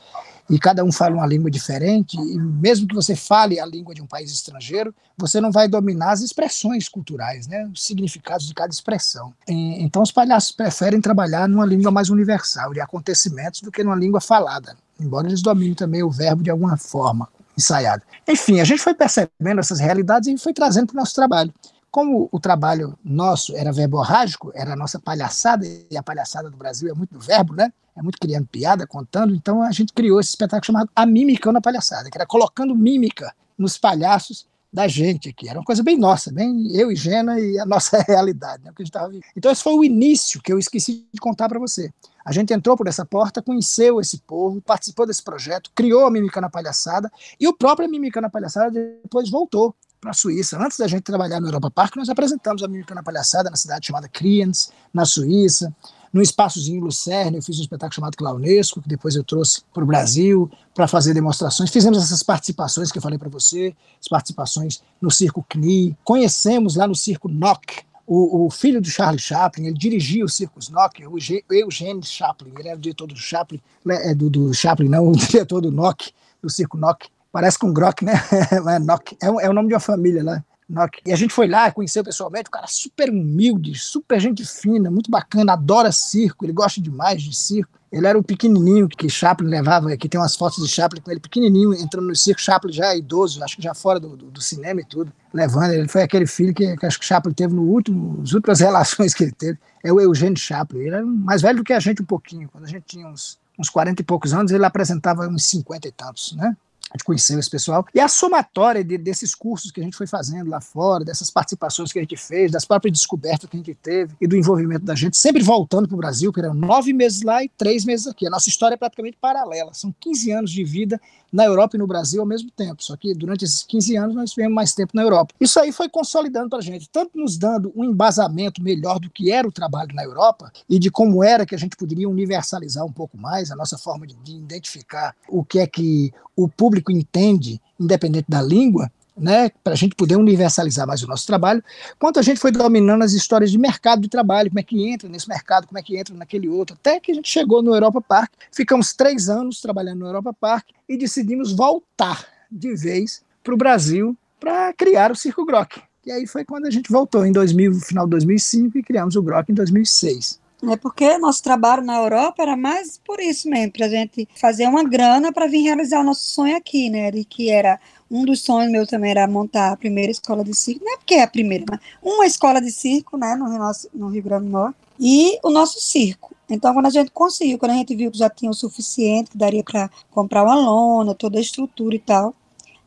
[0.49, 4.01] e cada um fala uma língua diferente, e mesmo que você fale a língua de
[4.01, 8.73] um país estrangeiro, você não vai dominar as expressões culturais, né, os significados de cada
[8.73, 9.33] expressão.
[9.49, 14.21] Então, os palhaços preferem trabalhar numa língua mais universal, de acontecimentos, do que numa língua
[14.21, 17.29] falada, embora eles dominem também o verbo de alguma forma
[17.59, 18.03] ensaiada.
[18.29, 21.53] Enfim, a gente foi percebendo essas realidades e foi trazendo para o nosso trabalho
[21.97, 26.91] como o trabalho nosso era verborrágico, era a nossa palhaçada, e a palhaçada do Brasil
[26.91, 27.73] é muito do verbo, né?
[27.97, 31.59] É muito criando piada, contando, então a gente criou esse espetáculo chamado A Mímica na
[31.59, 35.49] Palhaçada, que era colocando mímica nos palhaços da gente aqui.
[35.49, 38.73] Era uma coisa bem nossa, bem eu e Gena e a nossa realidade, né?
[38.77, 41.59] Que a gente tava Então esse foi o início que eu esqueci de contar para
[41.59, 41.91] você.
[42.23, 46.43] A gente entrou por essa porta, conheceu esse povo, participou desse projeto, criou a Mímica
[46.43, 49.75] na Palhaçada, e o próprio Mímica na Palhaçada depois voltou
[50.07, 50.57] para a Suíça.
[50.57, 53.89] Antes da gente trabalhar no Europa Park, nós apresentamos a Mímica na Palhaçada na cidade
[53.89, 55.75] chamada Kriens, na Suíça.
[56.13, 59.87] No espaçozinho Lucerne, eu fiz um espetáculo chamado Claunesco, que depois eu trouxe para o
[59.87, 61.71] Brasil para fazer demonstrações.
[61.71, 65.97] Fizemos essas participações que eu falei para você, as participações no Circo CNI.
[66.05, 70.69] Conhecemos lá no Circo Nock, o, o, filho do Charlie Chaplin, ele dirigia o Circus
[70.69, 71.19] Nock, o
[71.51, 75.61] Eugene Chaplin, ele era o diretor do Chaplin, é, do, do Chaplin, não, o diretor
[75.61, 77.09] do Nock, do Circo Nock.
[77.37, 78.15] Parece com Grok, né?
[78.51, 79.15] é, Nock.
[79.23, 80.43] É, é o nome de uma família lá.
[80.67, 81.03] Nock.
[81.05, 85.11] E a gente foi lá, conheceu pessoalmente, o cara super humilde, super gente fina, muito
[85.11, 87.79] bacana, adora circo, ele gosta demais de circo.
[87.93, 91.21] Ele era o pequenininho que Chaplin levava, aqui tem umas fotos de Chaplin com ele
[91.21, 94.81] pequenininho, entrando no circo, Chaplin já idoso, acho que já fora do, do, do cinema
[94.81, 95.73] e tudo, levando.
[95.73, 99.13] Ele foi aquele filho que, que acho que Chaplin teve no último, nas últimas relações
[99.13, 99.59] que ele teve.
[99.85, 100.79] É o Eugênio Chaplin.
[100.79, 102.49] Ele era mais velho do que a gente um pouquinho.
[102.49, 105.93] Quando a gente tinha uns, uns 40 e poucos anos, ele apresentava uns 50 e
[105.93, 106.57] tantos, né?
[106.97, 107.87] Gente conheceu esse pessoal.
[107.95, 111.93] E a somatória de, desses cursos que a gente foi fazendo lá fora, dessas participações
[111.93, 114.95] que a gente fez, das próprias descobertas que a gente teve e do envolvimento da
[114.95, 118.27] gente, sempre voltando para o Brasil, que eram nove meses lá e três meses aqui.
[118.27, 119.73] A nossa história é praticamente paralela.
[119.75, 121.01] São 15 anos de vida
[121.37, 122.83] na Europa e no Brasil ao mesmo tempo.
[122.83, 125.35] Só que durante esses 15 anos nós tivemos mais tempo na Europa.
[125.39, 129.31] Isso aí foi consolidando para a gente, tanto nos dando um embasamento melhor do que
[129.31, 132.93] era o trabalho na Europa e de como era que a gente poderia universalizar um
[132.93, 137.61] pouco mais a nossa forma de, de identificar o que é que o público entende,
[137.79, 141.63] independente da língua, né, para a gente poder universalizar mais o nosso trabalho,
[141.99, 145.09] quanto a gente foi dominando as histórias de mercado de trabalho, como é que entra
[145.09, 148.01] nesse mercado, como é que entra naquele outro, até que a gente chegou no Europa
[148.01, 153.57] Park, ficamos três anos trabalhando no Europa Park e decidimos voltar de vez para o
[153.57, 155.81] Brasil para criar o Circo Grok.
[156.05, 159.23] E aí foi quando a gente voltou em 2000, final de 2005 e criamos o
[159.23, 160.41] Grok em 2006.
[160.69, 164.67] É porque nosso trabalho na Europa era mais por isso mesmo, para a gente fazer
[164.67, 167.11] uma grana para vir realizar o nosso sonho aqui, né?
[167.11, 167.79] De que era
[168.11, 171.15] um dos sonhos meus também era montar a primeira escola de circo, não é porque
[171.15, 173.47] é a primeira, mas uma escola de circo, né, no,
[173.95, 176.35] no Rio Grande do Norte, e o nosso circo.
[176.49, 179.37] Então, quando a gente conseguiu, quando a gente viu que já tinha o suficiente, que
[179.37, 182.35] daria para comprar uma lona, toda a estrutura e tal,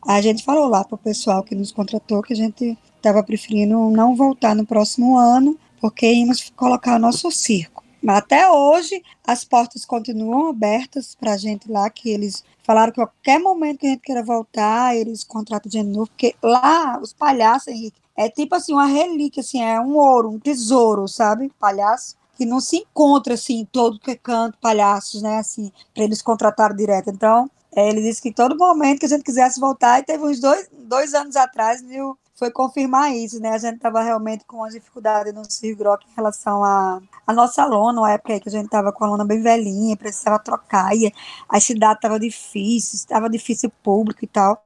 [0.07, 3.89] a gente falou lá para o pessoal que nos contratou que a gente estava preferindo
[3.89, 7.83] não voltar no próximo ano, porque íamos colocar o nosso circo.
[8.01, 13.01] Mas até hoje as portas continuam abertas para a gente lá, que eles falaram que
[13.01, 17.11] a qualquer momento que a gente queira voltar, eles contratam de novo, porque lá os
[17.11, 21.51] palhaços, Henrique, é tipo assim, uma relíquia, assim, é um ouro, um tesouro, sabe?
[21.59, 25.39] Palhaço que não se encontra assim em todo que canto palhaços, né?
[25.39, 27.09] Assim, para eles contratarem direto.
[27.09, 30.39] Então, é, ele disse que todo momento que a gente quisesse voltar, e teve uns
[30.39, 33.49] dois, dois anos atrás, viu, foi confirmar isso, né?
[33.49, 37.33] A gente estava realmente com as dificuldades no Circo Rock em relação à a, a,
[37.33, 40.95] nossa lona, uma época que a gente estava com a lona bem velhinha, precisava trocar,
[40.95, 41.13] e
[41.49, 44.63] a cidade estava difícil, estava difícil público e tal.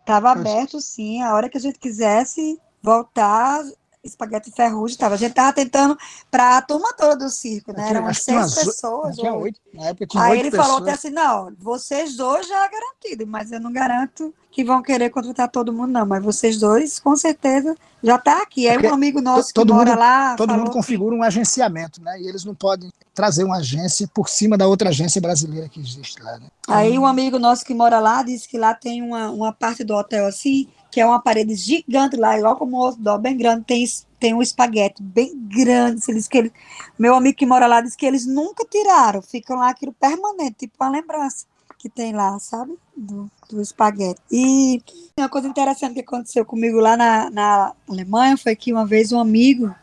[0.00, 3.60] Estava aberto, sim, a hora que a gente quisesse voltar
[4.06, 5.14] espaguete ferrugem, tava.
[5.14, 5.96] A gente tava tentando
[6.30, 7.90] para a turma toda do circo, né?
[7.90, 9.16] Eram umas seis pessoas.
[9.16, 10.66] Tinha oito, na época tinha Aí ele pessoas.
[10.66, 14.82] falou até assim, não, vocês dois já é garantido, mas eu não garanto que vão
[14.82, 16.06] querer contratar todo mundo, não.
[16.06, 18.66] Mas vocês dois, com certeza, já tá aqui.
[18.68, 20.34] Aí Porque um amigo nosso que mora mundo- lá.
[20.36, 22.18] Todo mundo configura um agenciamento, né?
[22.20, 26.22] E eles não podem trazer uma agência por cima da outra agência brasileira que existe
[26.22, 26.46] lá, né?
[26.68, 29.94] Aí um amigo nosso que mora lá disse que lá tem uma, uma parte do
[29.94, 33.84] hotel assim, que é uma parede gigante lá, igual como o outdoor, bem grande, tem,
[34.18, 36.00] tem um espaguete bem grande.
[36.08, 36.52] Ele disse que ele,
[36.98, 40.72] meu amigo que mora lá disse que eles nunca tiraram, ficam lá aquilo permanente, tipo
[40.82, 41.44] uma lembrança
[41.78, 42.78] que tem lá, sabe?
[42.96, 44.18] Do, do espaguete.
[44.32, 44.82] E
[45.20, 49.20] uma coisa interessante que aconteceu comigo lá na, na Alemanha foi que uma vez um
[49.20, 49.74] amigo.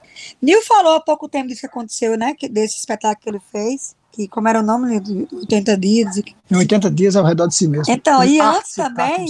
[0.42, 2.34] Nil falou há pouco tempo disso que aconteceu, né?
[2.34, 3.96] que- Desse espetáculo que ele fez.
[4.14, 7.48] Que, como era o nome do 80 dias, e que Em 80 dias ao redor
[7.48, 7.92] de si mesmo.
[7.92, 9.26] Então, e antes também,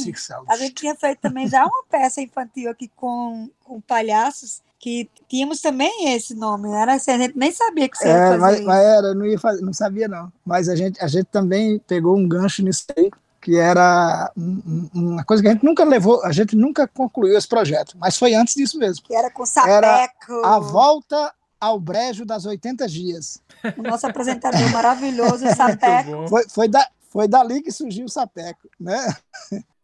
[0.49, 5.61] a gente tinha feito também já uma peça infantil aqui com, com palhaços, que tínhamos
[5.61, 6.81] também esse nome, né?
[6.81, 9.25] Era assim, a gente nem sabia que você ia É, fazer mas, mas era, não,
[9.25, 10.29] ia fazer, não sabia não.
[10.45, 13.09] Mas a gente, a gente também pegou um gancho nisso aí,
[13.41, 17.37] que era um- um- uma coisa que a gente nunca levou, a gente nunca concluiu
[17.37, 19.05] esse projeto, mas foi antes disso mesmo.
[19.05, 20.45] Que era com sapeco.
[20.45, 21.33] A volta
[21.63, 23.41] ao brejo das 80 dias.
[23.77, 26.27] O nosso apresentador maravilhoso, o sapeco.
[26.27, 29.15] Foi, foi, da, foi dali que surgiu o sapeco, né?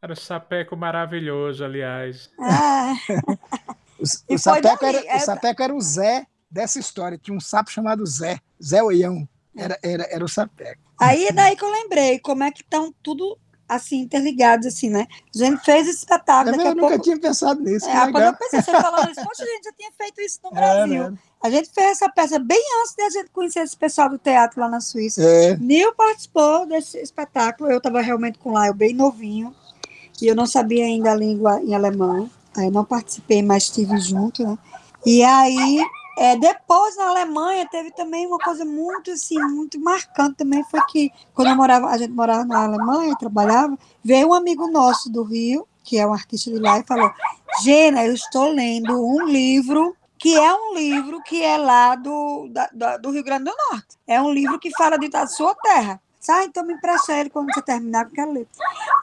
[0.02, 2.30] Era o sapeco maravilhoso, aliás.
[2.40, 2.94] Ah,
[3.98, 7.18] O, o sapeco dali, era, é- o sapeco era o Zé dessa história.
[7.18, 9.28] Tinha um sapo chamado Zé, Zé Oião.
[9.56, 10.82] Era, era, era o sapeco.
[11.00, 13.38] aí é daí que eu lembrei como é que estão tudo
[13.70, 15.08] assim, interligados, assim, né?
[15.34, 17.04] A gente fez esse espetáculo, É eu nunca pouco.
[17.04, 17.88] tinha pensado nisso.
[17.88, 18.36] É, quando eu legal.
[18.38, 21.12] pensei, você falando isso, poxa, a gente já tinha feito isso no É, Brasil.
[21.12, 21.18] né?
[21.42, 24.60] A gente fez essa peça bem antes de a gente conhecer esse pessoal do teatro
[24.60, 25.22] lá na Suíça.
[25.24, 29.56] É, Nil participou desse espetáculo, eu estava realmente com lá, eu bem novinho,
[30.22, 33.98] e eu não sabia ainda a língua em alemão, aí eu não participei, mas estive
[34.00, 34.58] junto, né?
[35.06, 35.82] E aí,
[36.20, 41.12] é, depois na Alemanha, teve também uma coisa muito, assim, muito marcante também, foi que
[41.34, 45.98] quando morava, a gente morava na Alemanha, trabalhava, veio um amigo nosso do Rio, que
[45.98, 47.10] é um artista de lá, e falou,
[47.64, 52.70] Gena, eu estou lendo um livro que é um livro que é lá do, da-
[52.74, 53.96] da- do Rio Grande do Norte.
[54.06, 56.02] É um livro que fala de, da sua terra.
[56.30, 58.48] Ah, então me empresta ele quando você terminar, que eu ler.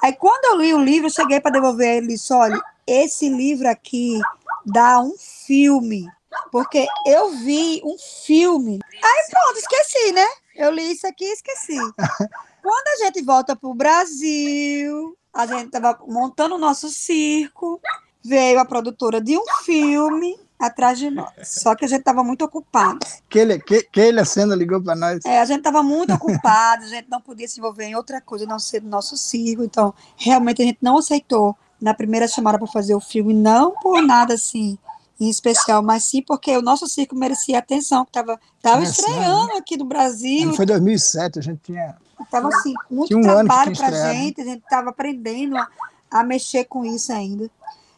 [0.03, 3.29] Aí, quando eu li o livro, eu cheguei para devolver ele e disse: olha, esse
[3.29, 4.21] livro aqui
[4.65, 6.07] dá um filme.
[6.53, 8.79] Porque eu vi um filme.
[9.03, 10.27] Aí, pronto, esqueci, né?
[10.55, 11.77] Eu li isso aqui e esqueci.
[12.63, 17.81] Quando a gente volta para o Brasil, a gente estava montando o nosso circo,
[18.25, 21.31] veio a produtora de um filme atrás de nós.
[21.45, 22.99] Só que a gente estava muito ocupado.
[23.29, 25.25] Keila, Ke- Keila Sena ligou para nós.
[25.25, 28.47] É, a gente estava muito ocupado, a gente não podia se envolver em outra coisa,
[28.47, 29.63] não ser do nosso circo.
[29.63, 34.01] Então, realmente a gente não aceitou na primeira chamada para fazer o filme, não por
[34.03, 34.79] nada assim
[35.19, 39.53] em especial, mas sim porque o nosso circo merecia atenção, que estava tava Começando, estreando
[39.57, 41.97] aqui no Brasil, Foi 2007, a gente tinha.
[42.21, 44.15] estava assim, muito Tinha um trabalho para estreado.
[44.15, 45.69] gente, a gente estava aprendendo a,
[46.11, 47.51] a mexer com isso ainda.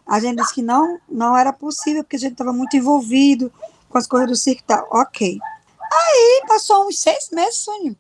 [0.07, 3.53] A gente disse que não, não era possível, porque a gente estava muito envolvido
[3.89, 4.87] com as coisas do circo e tal.
[4.91, 5.39] Ok.
[5.93, 7.97] Aí passou uns seis meses, Sonho.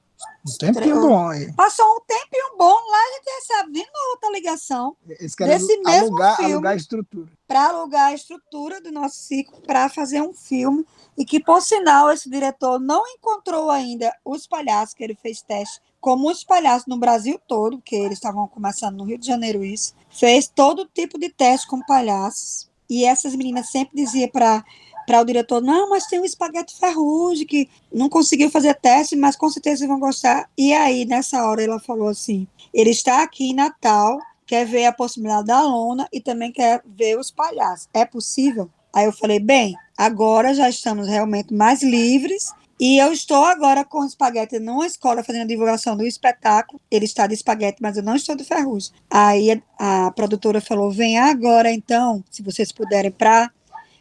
[0.55, 1.53] Um tempinho bom aí.
[1.55, 5.77] Passou um tempinho bom, lá a gente recebe de novo outra ligação Eles querem Desse
[5.79, 6.53] mesmo alugar, filme.
[6.53, 7.29] alugar a estrutura.
[7.47, 10.85] para alugar a estrutura do nosso circo para fazer um filme.
[11.17, 15.81] E que, por sinal, esse diretor não encontrou ainda os palhaços que ele fez teste,
[16.01, 19.95] como os palhaços no Brasil todo, porque eles estavam começando no Rio de Janeiro isso.
[20.11, 22.69] Fez todo tipo de teste com palhaços.
[22.89, 24.65] E essas meninas sempre diziam para
[25.09, 29.37] para o diretor, não, mas tem um espaguete ferrugem que não conseguiu fazer teste, mas
[29.37, 30.51] com certeza vão gostar.
[30.57, 34.93] E aí, nessa hora, ela falou assim, ele está aqui em Natal, quer ver a
[34.93, 37.89] possibilidade da lona e também quer ver os palhaços.
[37.95, 38.69] É possível?
[38.93, 44.01] Aí eu falei, bem, agora já estamos realmente mais livres e eu estou agora com
[44.01, 46.79] o espaguete numa escola fazendo a divulgação do espetáculo.
[46.91, 48.93] Ele está de espaguete, mas eu não estou de ferrugem.
[49.11, 53.51] Aí a, a produtora falou, venha agora então, se vocês puderem, para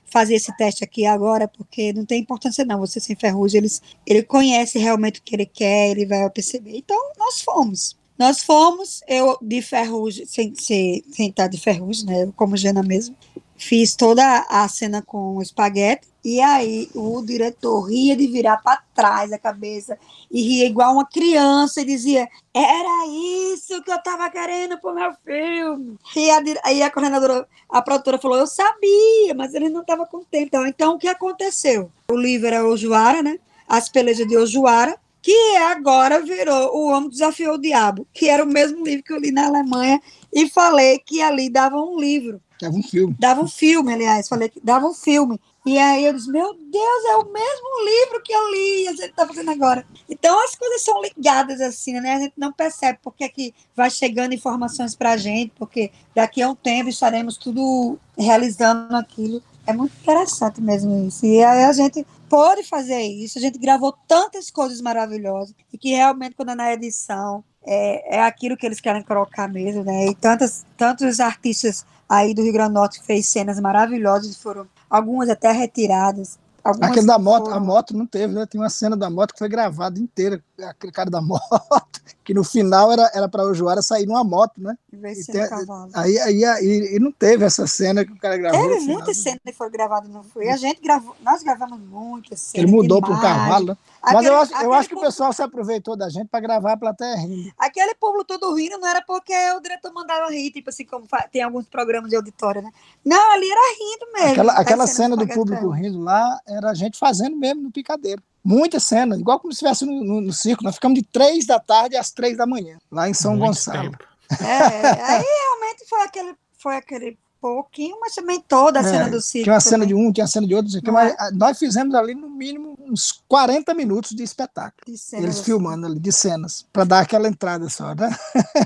[0.07, 4.23] fazer esse teste aqui agora, porque não tem importância não, você sem ferrugem, eles, ele
[4.23, 6.77] conhece realmente o que ele quer, ele vai perceber.
[6.77, 7.97] Então, nós fomos.
[8.17, 13.15] Nós fomos, eu de ferrugem, sem, ser, sem estar de ferrugem, né, como Jana mesmo,
[13.55, 18.81] fiz toda a cena com o espaguete, e aí o diretor ria de virar para
[18.93, 19.97] trás a cabeça,
[20.31, 23.07] e ria igual uma criança, e dizia, era
[23.53, 25.97] isso que eu estava querendo pro meu filme.
[26.15, 30.23] E a, aí a coordenadora, a produtora falou, eu sabia, mas ele não estava com
[30.23, 30.47] tempo.
[30.47, 31.91] Então, então, o que aconteceu?
[32.11, 33.39] O livro era Ojuara, né?
[33.67, 38.47] As pelejas de Ojuara, que agora virou O Homem Desafiou o Diabo, que era o
[38.47, 40.01] mesmo livro que eu li na Alemanha
[40.31, 42.41] e falei que ali dava um livro.
[42.61, 43.15] Dava um filme.
[43.19, 45.37] Dava um filme, aliás, falei que dava um filme.
[45.65, 49.09] E aí eu disse, meu Deus, é o mesmo livro que eu li, a gente
[49.09, 49.85] está fazendo agora.
[50.09, 52.13] Então as coisas são ligadas assim, né?
[52.13, 56.41] A gente não percebe porque é que vai chegando informações para a gente, porque daqui
[56.41, 59.43] a um tempo estaremos tudo realizando aquilo.
[59.65, 61.25] É muito interessante mesmo isso.
[61.25, 65.89] E aí a gente pôde fazer isso, a gente gravou tantas coisas maravilhosas, e que
[65.89, 70.07] realmente quando é na edição é, é aquilo que eles querem colocar mesmo, né?
[70.07, 75.29] E tantas, tantos artistas aí do Rio Grande do Norte fez cenas maravilhosas, foram algumas
[75.29, 76.39] até retiradas.
[76.63, 77.57] Algumas Aquele da moto, foram...
[77.57, 78.45] a moto não teve, né?
[78.45, 82.43] Tem uma cena da moto que foi gravada inteira, aquele cara da moto, que no
[82.43, 84.77] final era era para o Joara sair numa moto, né?
[84.91, 85.89] E tem- no.
[85.93, 88.59] Aí, aí, aí e não teve essa cena que o cara gravou.
[88.63, 88.95] Teve no final.
[88.97, 90.49] muitas cenas que foram gravadas, não foi?
[90.49, 92.67] A gente gravou, nós gravamos muitas cenas.
[92.67, 93.37] Ele mudou para demais.
[93.37, 93.77] cavalo, né?
[94.01, 96.39] Mas Aquele- eu acho, eu acho que o público- pessoal se aproveitou da gente para
[96.39, 97.51] gravar a plateia rindo.
[97.57, 101.41] Aquele povo todo rindo não era porque o diretor mandava rir, tipo assim, como tem
[101.41, 102.71] alguns programas de auditório, né?
[103.03, 104.31] Não, ali era rindo mesmo.
[104.31, 108.21] Aquela, aquela cena do público rindo lá era a gente fazendo mesmo no picadeiro.
[108.43, 110.63] Muita cena, igual como se estivesse no, no, no circo.
[110.63, 113.91] Nós ficamos de três da tarde às três da manhã, lá em São Muito Gonçalo.
[113.91, 113.97] tempo.
[114.41, 119.21] É, aí realmente foi aquele, foi aquele pouquinho, mas também toda a É, cena do
[119.21, 119.43] circo.
[119.43, 121.09] Tinha uma cena também, de um, tinha uma cena de outro, Não é?
[121.09, 124.83] mas ah, nós fizemos ali no mínimo uns 40 minutos de espetáculo.
[124.85, 128.09] de cenas Eles filmando ali, de cenas, para dar aquela entrada só, né?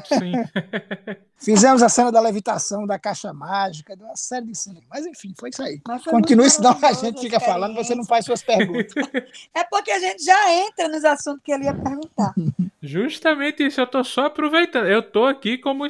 [0.04, 0.46] Sim.
[1.44, 4.84] Fizemos a cena da levitação, da caixa mágica, de uma série de cenas.
[4.88, 5.82] Mas enfim, foi isso aí.
[6.10, 8.94] Continue, senão a gente fica falando, você não faz suas perguntas.
[9.54, 12.34] É porque a gente já entra nos assuntos que ele ia perguntar.
[12.82, 14.88] Justamente isso, eu tô só aproveitando.
[14.88, 15.86] Eu tô aqui como,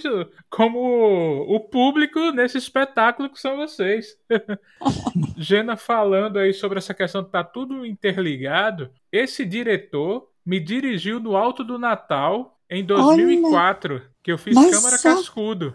[0.50, 4.18] como o público nesse espetáculo que são vocês.
[5.38, 8.92] Gena falando aí sobre essa questão de tá tudo interligado.
[9.12, 15.16] Esse diretor me dirigiu no Alto do Natal em 2004, que eu fiz Câmara só-
[15.16, 15.74] Cascudo.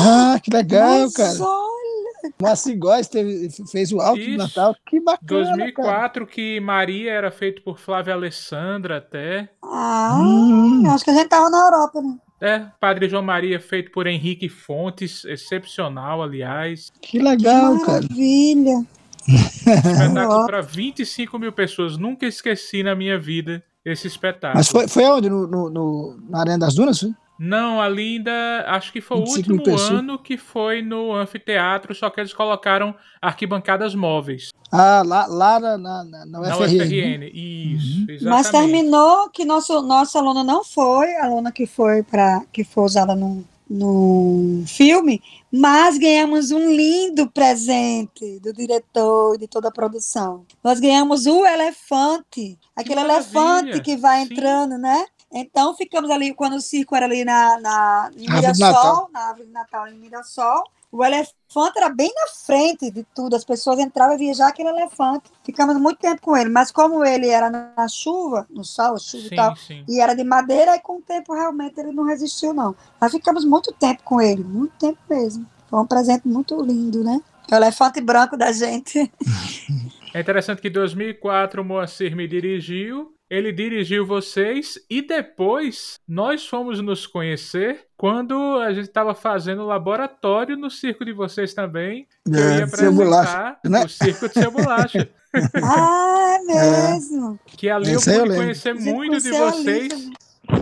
[0.00, 1.38] Ah, que legal, Mas cara.
[1.40, 4.38] olha, Moacir Góes teve, fez o Alto do Isso.
[4.38, 4.74] Natal.
[4.88, 5.56] Que bacana, cara.
[5.56, 9.48] 2004, que Maria era feito por Flávia Alessandra até.
[9.62, 10.82] ah, Hum.
[10.90, 12.16] acho que a gente tava na Europa, né?
[12.40, 16.90] É, Padre João Maria feito por Henrique Fontes, excepcional, aliás.
[17.00, 18.02] Que legal, cara.
[18.02, 18.84] Maravilha.
[19.26, 21.96] Espetáculo para 25 mil pessoas.
[21.96, 24.56] Nunca esqueci na minha vida esse espetáculo.
[24.58, 25.30] Mas foi, foi onde?
[25.30, 26.98] No, no- no- na Arena das Dunas?
[27.00, 27.10] foi?
[27.38, 28.64] Não, ali ainda.
[28.66, 29.90] Acho que foi o 25 mil último pessoas.
[30.00, 34.48] ano que foi no anfiteatro, só que eles colocaram arquibancadas móveis.
[34.72, 36.78] Ah, lá, lá na, na, na, na Na UFRN.
[36.78, 37.26] né?
[37.26, 37.30] UFRN.
[37.34, 38.50] Isso, Mas exatamente.
[38.72, 43.14] terminou que nosso, nossa aluna não foi, a aluna que foi para que foi usada
[43.14, 50.44] no, no filme, mas ganhamos um lindo presente do diretor e de toda a produção.
[50.62, 54.32] Nós ganhamos o elefante, aquele elefante que vai sim.
[54.32, 55.04] entrando, né?
[55.32, 59.52] Então ficamos ali, quando o circo era ali na, na em Mirassol, na árvore de
[59.52, 60.62] Natal em Mirassol,
[60.96, 65.30] o elefante era bem na frente de tudo, as pessoas entravam e viajavam aquele elefante.
[65.44, 69.30] Ficamos muito tempo com ele, mas como ele era na chuva, no sol, chuva e
[69.30, 69.88] Sim, tal, sim.
[69.88, 72.74] e era de madeira, e com o tempo realmente ele não resistiu, não.
[73.00, 75.46] Nós ficamos muito tempo com ele, muito tempo mesmo.
[75.68, 77.20] Foi um presente muito lindo, né?
[77.50, 79.10] O elefante branco da gente.
[80.14, 86.46] É interessante que em 2004 o Moacir me dirigiu, ele dirigiu vocês e depois nós
[86.46, 92.06] fomos nos conhecer quando a gente estava fazendo o laboratório no circo de vocês também.
[92.24, 93.84] que eu É, ia apresentar né?
[93.84, 95.08] o circo de seu bolacha.
[95.62, 97.38] ah, é mesmo.
[97.46, 100.10] Que ali eu Esse aí eu pude conhecer muito de vocês.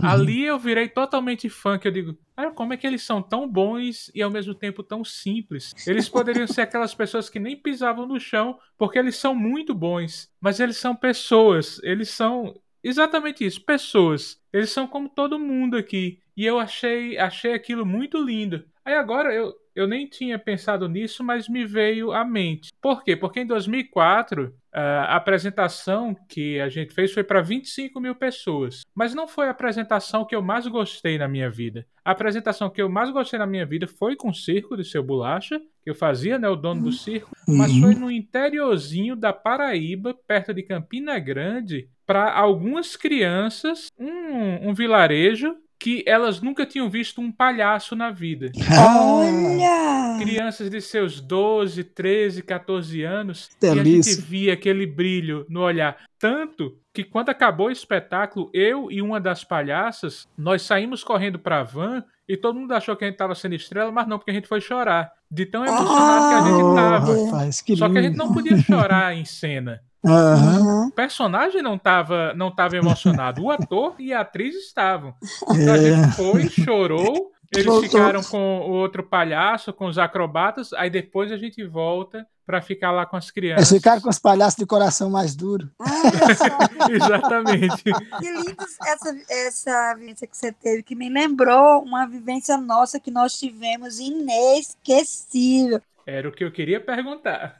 [0.01, 3.47] Ali eu virei totalmente fã, que eu digo, ah, como é que eles são tão
[3.47, 5.73] bons e ao mesmo tempo tão simples?
[5.87, 10.29] Eles poderiam ser aquelas pessoas que nem pisavam no chão, porque eles são muito bons,
[10.39, 12.53] mas eles são pessoas, eles são
[12.89, 14.39] exatamente isso, pessoas.
[14.53, 16.19] Eles são como todo mundo aqui.
[16.37, 18.63] E eu achei, achei aquilo muito lindo.
[18.83, 22.71] Aí agora eu, eu nem tinha pensado nisso, mas me veio à mente.
[22.81, 23.15] Por quê?
[23.15, 28.81] Porque em 2004 ah, a apresentação que a gente fez foi para 25 mil pessoas.
[28.93, 31.85] Mas não foi a apresentação que eu mais gostei na minha vida.
[32.03, 35.01] A apresentação que eu mais gostei na minha vida foi com o circo de seu
[35.01, 36.47] Bolacha, que eu fazia, né?
[36.49, 37.31] O dono do circo.
[37.47, 37.81] Mas Uhum.
[37.81, 45.55] foi no interiorzinho da Paraíba, perto de Campina Grande, para algumas crianças, um, um vilarejo
[45.77, 48.51] que elas nunca tinham visto um palhaço na vida.
[48.79, 50.17] Olha!
[50.19, 54.13] Crianças de seus 12, 13, 14 anos, e a Delícia.
[54.13, 55.97] gente via aquele brilho no olhar.
[56.17, 61.61] Tanto que quando acabou o espetáculo, eu e uma das palhaças, nós saímos correndo pra
[61.61, 64.33] van e todo mundo achou que a gente tava sendo estrela, mas não, porque a
[64.33, 65.11] gente foi chorar.
[65.29, 67.25] De tão emocionado que a gente Oh, tava.
[67.25, 69.81] rapaz, que Só que a gente não podia chorar em cena.
[70.03, 70.87] Uhum.
[70.87, 73.41] O personagem não estava não tava emocionado.
[73.43, 75.15] O ator e a atriz estavam.
[75.49, 75.81] Então a É.
[75.95, 77.89] gente foi, chorou, Eles Voltou.
[77.89, 82.91] ficaram com o outro palhaço, com os acrobatas, aí depois a gente volta para ficar
[82.91, 83.71] lá com as crianças.
[83.71, 85.69] Eles ficaram com os palhaços de coração mais duro.
[86.89, 87.83] Exatamente.
[87.83, 93.09] Que linda essa, essa vivência que você teve, que me lembrou uma vivência nossa que
[93.09, 95.81] nós tivemos inesquecível.
[96.05, 97.57] Era o que eu queria perguntar.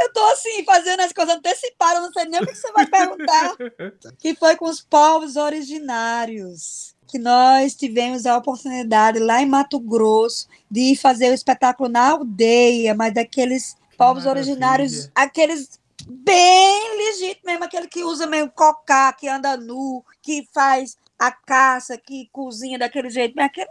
[0.00, 3.56] Eu tô assim, fazendo as coisas antecipadas, não sei nem o que você vai perguntar.
[4.18, 6.91] que foi com os povos originários.
[7.12, 12.94] Que nós tivemos a oportunidade lá em Mato Grosso de fazer o espetáculo na aldeia,
[12.94, 14.50] mas daqueles povos Maravilha.
[14.50, 20.96] originários, aqueles bem legítimos mesmo, aquele que usa meio cocá, que anda nu, que faz
[21.18, 23.68] a caça, que cozinha daquele jeito, mas aquele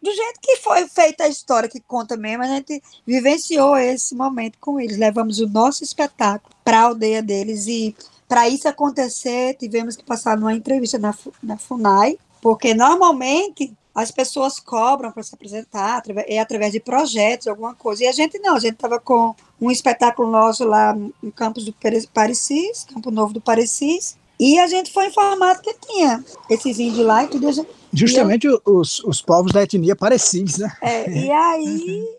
[0.00, 4.56] do jeito que foi feita a história que conta mesmo, a gente vivenciou esse momento
[4.60, 4.96] com eles.
[4.96, 7.96] Levamos o nosso espetáculo para a aldeia deles e
[8.28, 11.12] para isso acontecer, tivemos que passar numa entrevista na,
[11.42, 17.74] na FUNAI, porque normalmente as pessoas cobram para se apresentar, é através de projetos, alguma
[17.74, 18.04] coisa.
[18.04, 21.74] E a gente não, a gente estava com um espetáculo nosso lá no campus do
[22.14, 27.24] Parecis, Campo Novo do Parecis, e a gente foi informado que tinha esses índios lá
[27.24, 27.66] e tudo.
[27.92, 30.70] Justamente eu, os, os povos da etnia parecidos, né?
[30.80, 31.76] É, e aí uhum.
[31.76, 32.17] e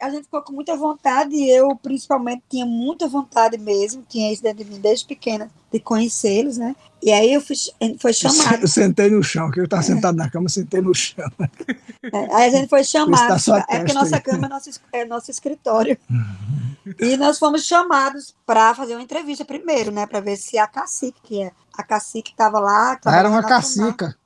[0.00, 4.42] a gente ficou com muita vontade, e eu principalmente tinha muita vontade mesmo, tinha isso
[4.42, 6.74] dentro de mim desde pequena, de conhecê-los, né?
[7.02, 7.56] E aí eu fui,
[7.98, 8.62] foi chamado.
[8.62, 9.86] Eu sentei no chão, que eu estava é.
[9.86, 11.30] sentado na cama, sentei no chão.
[12.12, 13.34] É, aí a gente foi chamado,
[13.68, 15.98] é porque nossa cama é nosso, é nosso escritório.
[16.10, 16.94] Uhum.
[16.98, 20.06] E nós fomos chamados para fazer uma entrevista primeiro, né?
[20.06, 22.98] Para ver se a cacique, que é a cacique estava lá.
[23.04, 24.16] Ah, era uma cacica.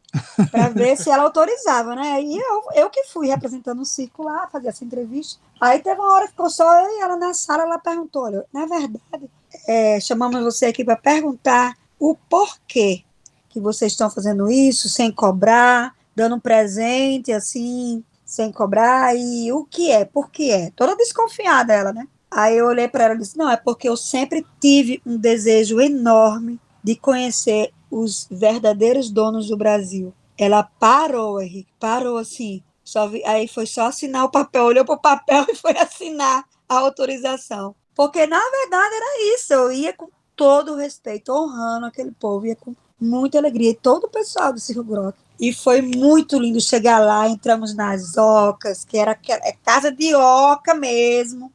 [0.50, 2.22] Para ver se ela autorizava, né?
[2.22, 5.40] E eu, eu que fui representando o circo lá, fazer essa entrevista.
[5.60, 8.44] Aí teve uma hora que ficou só eu e ela na sala, ela perguntou: olha,
[8.52, 9.30] na verdade,
[9.66, 13.02] é, chamamos você aqui para perguntar o porquê
[13.48, 19.64] que vocês estão fazendo isso sem cobrar, dando um presente assim, sem cobrar, e o
[19.64, 20.70] que é, por que é?
[20.74, 22.06] Toda desconfiada ela, né?
[22.30, 25.80] Aí eu olhei para ela e disse: não, é porque eu sempre tive um desejo
[25.80, 30.12] enorme de conhecer os verdadeiros donos do Brasil.
[30.36, 32.62] Ela parou, Henrique, parou assim.
[32.82, 36.44] Só vi, aí foi só assinar o papel, olhou para o papel e foi assinar
[36.68, 37.74] a autorização.
[37.94, 39.52] Porque, na verdade, era isso.
[39.52, 43.70] Eu ia com todo o respeito, honrando aquele povo, ia com muita alegria.
[43.70, 45.16] E todo o pessoal do Circo Grock.
[45.38, 47.28] E foi muito lindo chegar lá.
[47.28, 51.52] Entramos nas ocas, que era é casa de oca mesmo.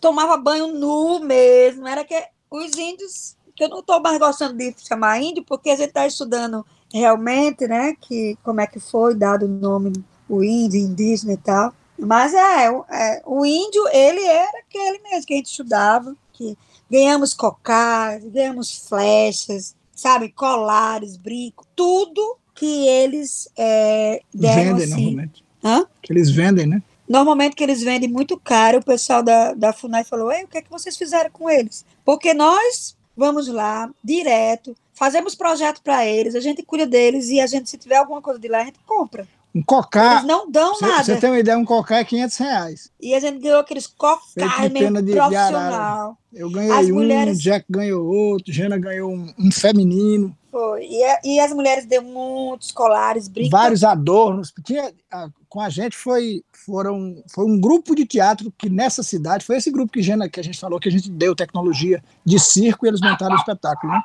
[0.00, 1.86] Tomava banho nu mesmo.
[1.86, 2.14] Era que
[2.50, 6.06] os índios, que eu não estou mais gostando de chamar índio, porque a gente está
[6.06, 9.92] estudando realmente, né, que como é que foi dado o nome
[10.26, 11.74] o índio, indígena e tal.
[11.98, 16.56] Mas é, é, o índio, ele era aquele mesmo que a gente estudava, que
[16.90, 25.04] ganhamos cocais, ganhamos flechas, sabe, colares, brincos, tudo que eles é, deram vendem, assim.
[25.04, 25.44] Normalmente.
[25.62, 25.86] Hã?
[26.00, 26.82] Que eles vendem, né?
[27.06, 30.56] Normalmente que eles vendem muito caro, o pessoal da, da FUNAI falou, Ei, o que
[30.56, 31.84] é que vocês fizeram com eles?
[32.02, 37.46] Porque nós vamos lá, direto, fazemos projeto para eles, a gente cuida deles e a
[37.46, 39.28] gente, se tiver alguma coisa de lá, a gente compra.
[39.54, 40.14] Um cocá.
[40.14, 41.04] Eles não dão cê, nada.
[41.04, 42.90] Você tem uma ideia, um cocá é 500 reais.
[42.98, 46.16] E a gente ganhou aqueles cocais meio de, profissional.
[46.32, 47.42] De eu ganhei as um, mulheres...
[47.42, 50.34] Jack ganhou outro, Jana ganhou um, um feminino.
[50.50, 50.84] Foi.
[50.84, 53.52] E, e, as mulheres deu muitos colares, brincos.
[53.52, 54.52] Vários adornos.
[54.64, 59.44] Tinha, a, com a gente foi, foram, foi um grupo de teatro que nessa cidade,
[59.44, 62.38] foi esse grupo que, Jana, que a gente falou, que a gente deu tecnologia de
[62.40, 64.02] circo e eles montaram o espetáculo, né?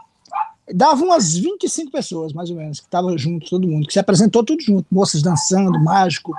[0.74, 4.44] dava umas 25 pessoas, mais ou menos, que estavam junto, todo mundo, que se apresentou
[4.44, 6.34] tudo junto, moças dançando, mágico,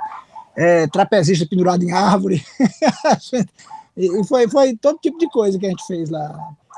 [0.55, 2.43] é, trapezista pendurado em árvore.
[3.95, 6.37] e foi, foi todo tipo de coisa que a gente fez lá.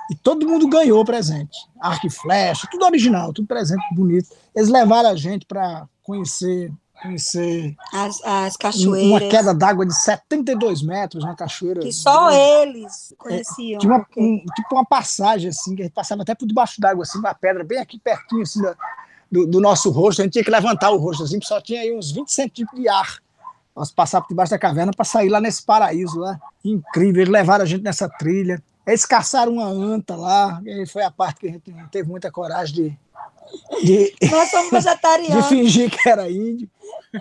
[0.10, 1.57] E todo mundo ganhou presente.
[1.80, 4.30] Arco e flecha, tudo original, tudo presente bonito.
[4.55, 9.10] Eles levaram a gente para conhecer conhecer as, as cachoeiras.
[9.10, 11.82] Uma queda d'água de 72 metros, uma cachoeira.
[11.82, 13.78] Que só eles conheciam.
[13.78, 16.80] É, tinha uma, um, tipo uma passagem, assim, que a gente passava até por debaixo
[16.80, 18.62] d'água, assim, uma pedra bem aqui pertinho, assim,
[19.32, 20.22] do, do, nosso rosto.
[20.22, 22.89] A gente tinha que levantar o rosto, assim, só tinha aí uns 20 centímetros de
[22.89, 23.20] ar.
[23.76, 26.38] Nós passávamos por debaixo da caverna para sair lá nesse paraíso lá.
[26.66, 28.62] Incrível, eles levaram a gente nessa trilha.
[28.89, 32.31] Eles caçaram uma anta lá, e foi a parte que a gente não teve muita
[32.31, 32.97] coragem de,
[33.83, 35.43] de, Nós somos vegetarianos.
[35.49, 36.69] De fingir que era índio.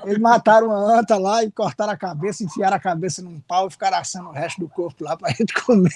[0.05, 3.71] Eles mataram uma anta lá e cortaram a cabeça, enfiaram a cabeça num pau e
[3.71, 5.91] ficaram assando o resto do corpo lá pra gente comer.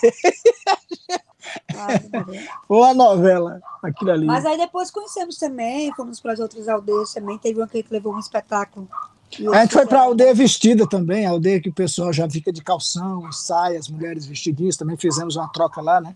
[2.69, 4.27] Foi uma novela, aquilo ali.
[4.27, 7.39] Mas aí depois conhecemos também, fomos para as outras aldeias também.
[7.39, 8.89] Teve uma que a levou um espetáculo.
[9.53, 12.53] A gente foi para a aldeia vestida também, a aldeia que o pessoal já fica
[12.53, 14.77] de calção, saia, as mulheres vestidinhas.
[14.77, 16.15] Também fizemos uma troca lá, né?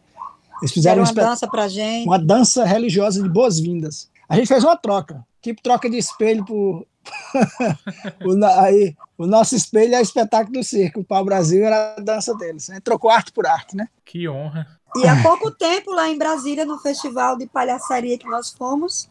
[0.60, 2.06] Eles fizeram uma dança pra gente.
[2.06, 4.10] Uma dança religiosa de boas-vindas.
[4.28, 6.86] A gente fez uma troca, tipo troca de espelho por,
[8.24, 11.00] o, aí, o nosso espelho é o espetáculo do circo.
[11.00, 12.68] O pau-brasil era a dança deles.
[12.68, 12.80] Né?
[12.80, 13.88] Trocou arte por arte, né?
[14.04, 14.66] Que honra.
[14.96, 19.10] E há pouco tempo, lá em Brasília, no festival de palhaçaria que nós fomos,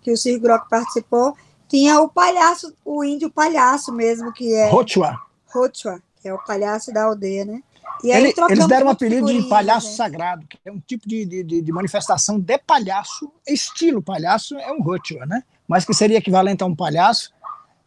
[0.00, 1.36] que o Circo Grock participou,
[1.68, 4.68] tinha o palhaço, o índio palhaço mesmo, que é.
[4.68, 5.18] Rochua.
[5.46, 7.62] Rochua, que é o palhaço da aldeia, né?
[8.04, 9.94] E aí, Ele, eles deram um apelido de palhaço né?
[9.94, 14.82] sagrado, que é um tipo de, de, de, manifestação de palhaço, estilo palhaço, é um
[14.82, 15.42] Rochua, né?
[15.66, 17.32] Mas que seria equivalente a um palhaço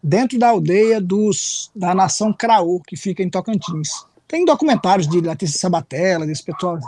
[0.03, 4.05] dentro da aldeia dos, da nação Craô, que fica em Tocantins.
[4.27, 6.79] Tem documentários de Letícia Sabatella, desse pessoal,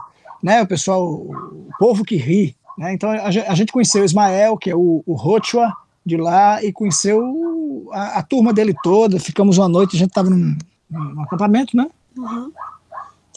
[0.42, 0.62] né?
[0.62, 2.56] O pessoal, o povo que ri.
[2.78, 2.94] Né?
[2.94, 5.72] Então a, gente conheceu o Ismael, que é o, o Rochua,
[6.06, 9.20] de lá e conheceu a, a, turma dele toda.
[9.20, 10.58] Ficamos uma noite, a gente estava num,
[10.90, 11.88] num, acampamento, né?
[12.18, 12.52] Uhum.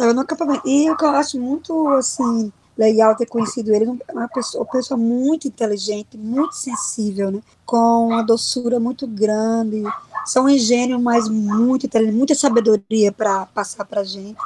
[0.01, 0.67] No acampamento.
[0.67, 6.19] E eu acho muito assim legal ter conhecido ele, uma pessoa, uma pessoa muito inteligente,
[6.19, 7.41] muito sensível, né?
[7.65, 9.83] Com uma doçura muito grande,
[10.27, 14.39] são um gênio, mas muito inteligente, muita sabedoria para passar para gente.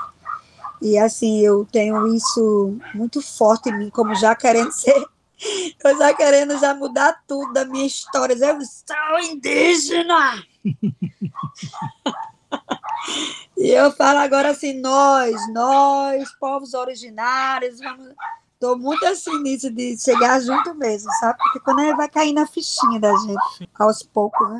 [0.80, 5.06] E assim, eu tenho isso muito forte em mim, como já querendo ser
[5.84, 8.34] eu já querendo já mudar tudo da minha história.
[8.34, 10.42] Eu sou indígena!
[13.56, 18.12] e eu falo agora assim, nós, nós, povos originários, vamos...
[18.60, 21.38] Tô muito assim nisso de chegar junto mesmo, sabe?
[21.38, 24.58] Porque quando ele vai cair na fichinha da gente, aos poucos, né?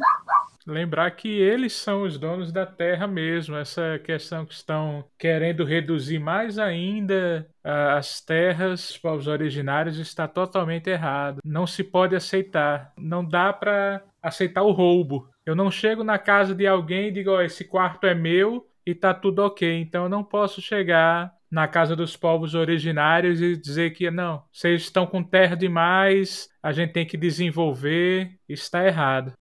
[0.68, 3.56] Lembrar que eles são os donos da terra mesmo.
[3.56, 10.90] Essa questão que estão querendo reduzir mais ainda as terras, os povos originários, está totalmente
[10.90, 11.40] errado.
[11.42, 12.92] Não se pode aceitar.
[12.98, 15.30] Não dá para aceitar o roubo.
[15.46, 18.94] Eu não chego na casa de alguém e digo: oh, esse quarto é meu e
[18.94, 19.80] tá tudo ok.
[19.80, 24.82] Então eu não posso chegar na casa dos povos originários e dizer que não, vocês
[24.82, 28.32] estão com terra demais, a gente tem que desenvolver.
[28.46, 29.32] Está errado.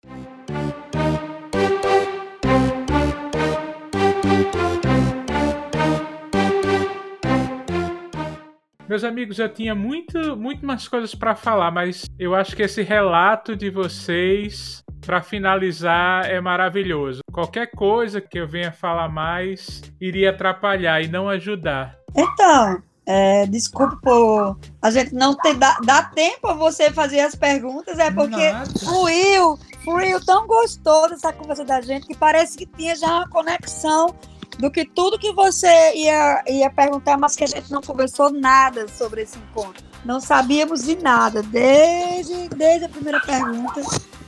[8.88, 12.82] Meus amigos, eu tinha muito, muito mais coisas para falar, mas eu acho que esse
[12.82, 17.20] relato de vocês, para finalizar, é maravilhoso.
[17.30, 21.98] Qualquer coisa que eu venha falar mais iria atrapalhar e não ajudar.
[22.16, 27.34] Então, é, desculpa por a gente não ter dá, dá tempo a você fazer as
[27.34, 28.70] perguntas, é porque Nada.
[28.78, 34.14] fluiu, fluiu tão gostoso essa conversa da gente que parece que tinha já uma conexão
[34.58, 38.88] do que tudo que você ia, ia perguntar, mas que a gente não conversou nada
[38.88, 39.84] sobre esse encontro.
[40.04, 43.80] Não sabíamos de nada, desde, desde a primeira pergunta.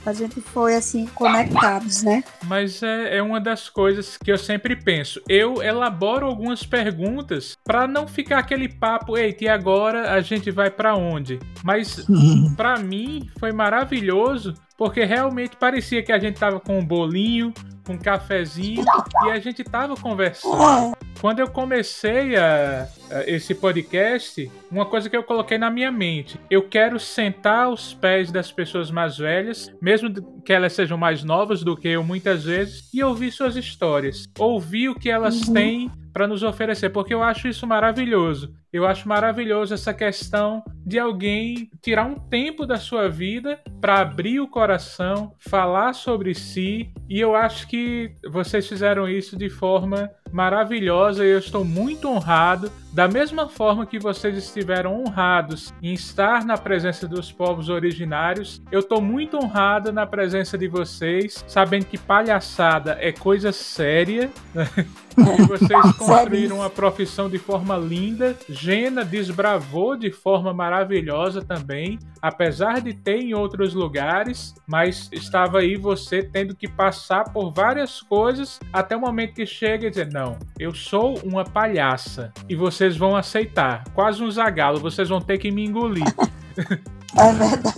[0.05, 2.23] A gente foi assim, conectados, né?
[2.45, 5.21] Mas é, é uma das coisas que eu sempre penso.
[5.29, 10.71] Eu elaboro algumas perguntas para não ficar aquele papo, eita, e agora a gente vai
[10.71, 11.39] para onde?
[11.63, 12.03] Mas
[12.57, 17.53] para mim foi maravilhoso porque realmente parecia que a gente tava com um bolinho,
[17.85, 18.83] com um cafezinho
[19.25, 20.95] e a gente tava conversando.
[21.19, 26.39] Quando eu comecei a, a, esse podcast, uma coisa que eu coloquei na minha mente,
[26.49, 30.11] eu quero sentar aos pés das pessoas mais velhas, mesmo
[30.41, 34.89] que elas sejam mais novas do que eu muitas vezes, e ouvir suas histórias, ouvir
[34.89, 35.53] o que elas uhum.
[35.53, 38.53] têm para nos oferecer, porque eu acho isso maravilhoso.
[38.71, 44.39] Eu acho maravilhoso essa questão de alguém tirar um tempo da sua vida para abrir
[44.39, 51.25] o coração, falar sobre si, e eu acho que vocês fizeram isso de forma maravilhosa
[51.25, 56.57] e eu estou muito honrado, da mesma forma que vocês estiveram honrados em estar na
[56.57, 62.97] presença dos povos originários, eu estou muito honrado na presença de vocês, sabendo que palhaçada
[62.99, 64.29] é coisa séria.
[65.47, 68.33] Vocês construíram uma profissão de forma linda.
[68.47, 75.75] Gena desbravou de forma maravilhosa também, apesar de ter em outros lugares, mas estava aí
[75.75, 80.37] você tendo que passar por várias coisas até o momento que chega e dizer: Não,
[80.59, 83.83] eu sou uma palhaça e vocês vão aceitar.
[83.95, 86.05] Quase um zagalo, vocês vão ter que me engolir.
[87.17, 87.75] É verdade.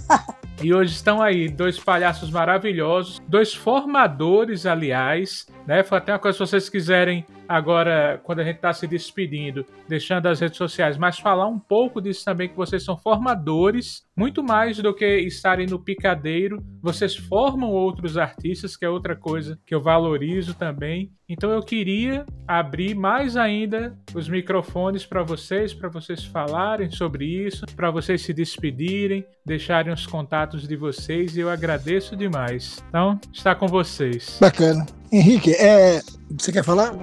[0.61, 5.83] E hoje estão aí dois palhaços maravilhosos, dois formadores, aliás, né?
[5.83, 10.27] Foi até uma coisa se vocês quiserem agora, quando a gente está se despedindo, deixando
[10.27, 14.77] as redes sociais, mas falar um pouco disso também, que vocês são formadores, muito mais
[14.77, 19.81] do que estarem no picadeiro, vocês formam outros artistas, que é outra coisa que eu
[19.81, 21.11] valorizo também.
[21.27, 27.65] Então eu queria abrir mais ainda os microfones para vocês, para vocês falarem sobre isso,
[27.75, 32.83] para vocês se despedirem, deixarem os contatos de vocês e eu agradeço demais.
[32.89, 34.37] Então, está com vocês.
[34.39, 34.85] Bacana.
[35.11, 36.01] Henrique, é,
[36.37, 36.93] você quer falar?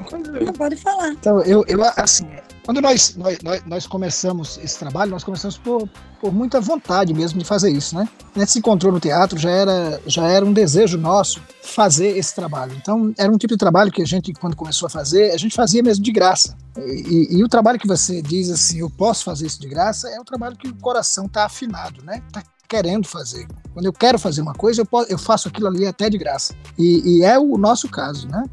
[0.56, 1.08] Pode falar.
[1.08, 2.26] Então, eu, eu assim,
[2.64, 5.88] Quando nós, nós, nós, começamos esse trabalho, nós começamos por,
[6.20, 8.08] por muita vontade mesmo de fazer isso, né?
[8.34, 12.34] A gente se encontrou no teatro, já era, já era um desejo nosso fazer esse
[12.34, 12.72] trabalho.
[12.76, 15.54] Então, era um tipo de trabalho que a gente, quando começou a fazer, a gente
[15.54, 16.56] fazia mesmo de graça.
[16.78, 20.08] E, e, e o trabalho que você diz assim, eu posso fazer isso de graça,
[20.08, 22.22] é o trabalho que o coração está afinado, né?
[22.26, 23.48] Está querendo fazer.
[23.74, 26.54] Quando eu quero fazer uma coisa, eu, posso, eu faço aquilo ali até de graça.
[26.78, 28.44] E, e é o nosso caso, né?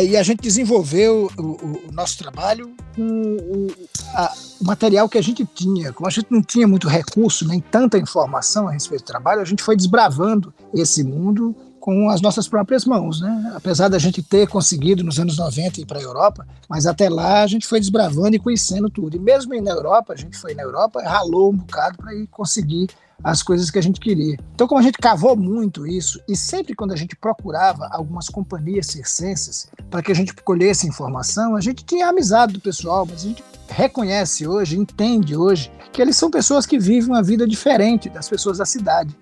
[0.00, 3.66] E a, a, gente desenvolveu o, o, o nosso trabalho com o,
[4.14, 5.92] a, o, material que a gente tinha.
[5.92, 9.44] Como a gente não tinha muito recurso, nem tanta informação a respeito do trabalho, a
[9.44, 13.52] gente foi desbravando esse mundo com as nossas próprias mãos, né?
[13.54, 17.42] Apesar da gente ter conseguido nos anos 90 ir para a Europa, mas até lá
[17.42, 19.16] a gente foi desbravando e conhecendo tudo.
[19.16, 22.88] E mesmo na Europa, a gente foi na Europa, ralou um bocado para ir conseguir
[23.22, 24.36] as coisas que a gente queria.
[24.54, 28.86] Então, como a gente cavou muito isso, e sempre quando a gente procurava algumas companhias
[28.86, 33.28] circenses para que a gente colhesse informação, a gente tinha amizade do pessoal, mas a
[33.28, 38.28] gente reconhece hoje, entende hoje, que eles são pessoas que vivem uma vida diferente das
[38.28, 39.16] pessoas da cidade.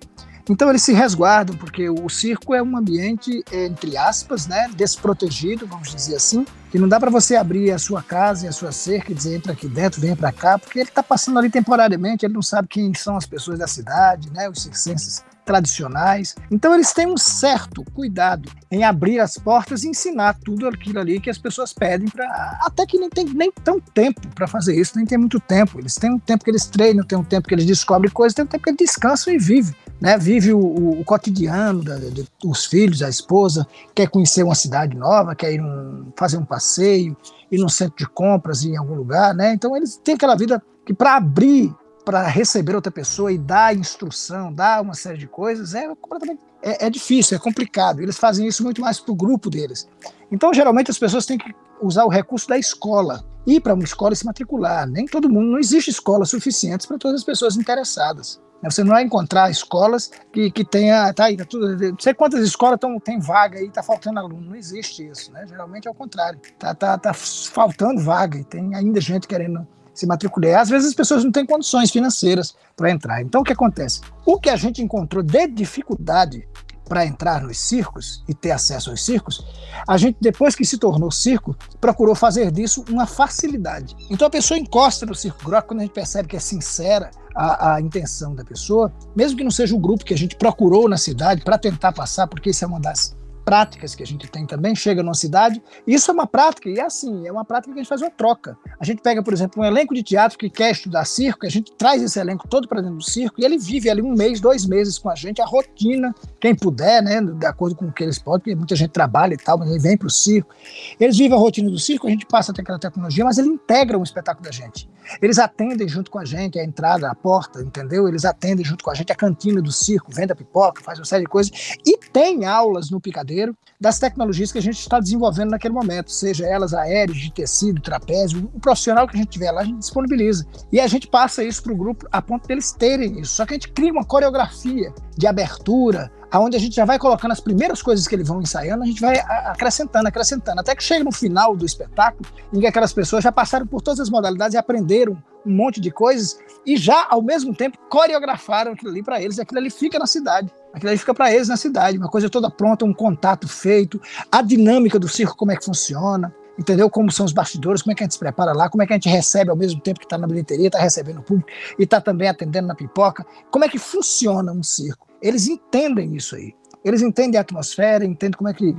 [0.49, 5.95] Então eles se resguardam, porque o circo é um ambiente, entre aspas, né, desprotegido, vamos
[5.95, 9.13] dizer assim, que não dá para você abrir a sua casa e a sua cerca
[9.13, 12.33] e dizer entra aqui dentro, vem para cá, porque ele está passando ali temporariamente, ele
[12.33, 16.35] não sabe quem são as pessoas da cidade, né, os circenses tradicionais.
[16.51, 21.21] Então eles têm um certo cuidado em abrir as portas e ensinar tudo aquilo ali
[21.21, 22.25] que as pessoas pedem para
[22.63, 25.79] até que nem tem nem tão tempo para fazer isso, nem tem muito tempo.
[25.79, 28.47] Eles têm um tempo que eles treinam, tem um tempo que eles descobrem coisas, tem
[28.47, 30.59] um tempo que eles descansam e vivem né, vive o,
[31.01, 33.65] o, cotidiano da, de, dos filhos, a esposa,
[33.95, 37.17] quer conhecer uma cidade nova, quer ir um, fazer um passeio,
[37.53, 39.55] ir num centro de compras em algum lugar, né?
[39.55, 41.73] Então eles têm aquela vida que para abrir,
[42.05, 46.87] para receber outra pessoa e dar instrução, dar uma série de coisas, é completamente é,
[46.87, 48.01] é difícil, é complicado.
[48.01, 49.89] Eles fazem isso muito mais para o grupo deles.
[50.33, 54.15] Então, geralmente, as pessoas têm que usar o recurso da escola, ir para uma escola
[54.15, 54.85] e se matricular.
[54.89, 58.41] Nem todo mundo, não existe escolas suficientes para todas as pessoas interessadas.
[58.63, 58.71] Né?
[58.71, 61.13] Você não vai encontrar escolas que, que tenha.
[61.13, 64.51] Tá aí, tá tudo, não sei quantas escolas tão, tem vaga aí, tá faltando aluno.
[64.51, 65.45] Não existe isso, né?
[65.47, 66.39] Geralmente é o contrário.
[66.59, 70.61] Tá, tá, tá faltando vaga e tem ainda gente querendo se matricular.
[70.61, 73.21] Às vezes as pessoas não têm condições financeiras para entrar.
[73.21, 74.01] Então o que acontece?
[74.25, 76.49] O que a gente encontrou de dificuldade
[76.89, 79.47] para entrar nos circos e ter acesso aos circos,
[79.87, 83.97] a gente, depois que se tornou circo, procurou fazer disso uma facilidade.
[84.11, 87.75] Então a pessoa encosta no circo groco quando a gente percebe que é sincera a,
[87.75, 90.99] a intenção da pessoa, mesmo que não seja o grupo que a gente procurou na
[90.99, 94.75] cidade para tentar passar, porque isso é uma das práticas que a gente tem também,
[94.75, 95.63] chega numa cidade.
[95.87, 98.11] Isso é uma prática, e é assim, é uma prática que a gente faz uma
[98.11, 98.57] troca.
[98.79, 101.73] A gente pega, por exemplo, um elenco de teatro que quer estudar circo, a gente
[101.73, 104.67] traz esse elenco todo para dentro do circo e ele vive ali um mês, dois
[104.67, 108.19] meses com a gente, a rotina, quem puder, né, de acordo com o que eles
[108.19, 110.55] podem, porque muita gente trabalha e tal, mas ele vem para o circo.
[110.99, 113.49] Eles vivem a rotina do circo, a gente passa a ter aquela tecnologia, mas ele
[113.49, 114.89] integra um espetáculo da gente.
[115.21, 118.07] Eles atendem junto com a gente a entrada, a porta, entendeu?
[118.09, 121.05] Eles atendem junto com a gente a cantina do circo, vende a pipoca, faz uma
[121.05, 121.77] série de coisas.
[121.85, 123.32] E tem aulas no Picadeiro
[123.81, 128.51] das tecnologias que a gente está desenvolvendo naquele momento, seja elas aéreas, de tecido, trapézio,
[128.55, 130.47] o profissional que a gente tiver lá, a gente disponibiliza.
[130.71, 133.35] E a gente passa isso para o grupo a ponto deles terem isso.
[133.35, 137.33] Só que a gente cria uma coreografia de abertura, aonde a gente já vai colocando
[137.33, 141.05] as primeiras coisas que eles vão ensaiando, a gente vai acrescentando, acrescentando, até que chega
[141.05, 144.57] no final do espetáculo, em que aquelas pessoas já passaram por todas as modalidades e
[144.57, 149.37] aprenderam um monte de coisas e já, ao mesmo tempo, coreografaram aquilo ali para eles,
[149.37, 150.51] e aquilo ali fica na cidade.
[150.73, 154.01] Aquilo ali fica para eles na cidade, uma coisa toda pronta, um contato feito,
[154.31, 156.89] a dinâmica do circo, como é que funciona, entendeu?
[156.89, 158.95] Como são os bastidores, como é que a gente se prepara lá, como é que
[158.95, 161.83] a gente recebe ao mesmo tempo que está na bilheteria, está recebendo o público e
[161.83, 165.12] está também atendendo na pipoca, como é que funciona um circo.
[165.23, 166.55] Eles entendem isso aí.
[166.85, 168.75] Eles entendem a atmosfera, entendem como é que.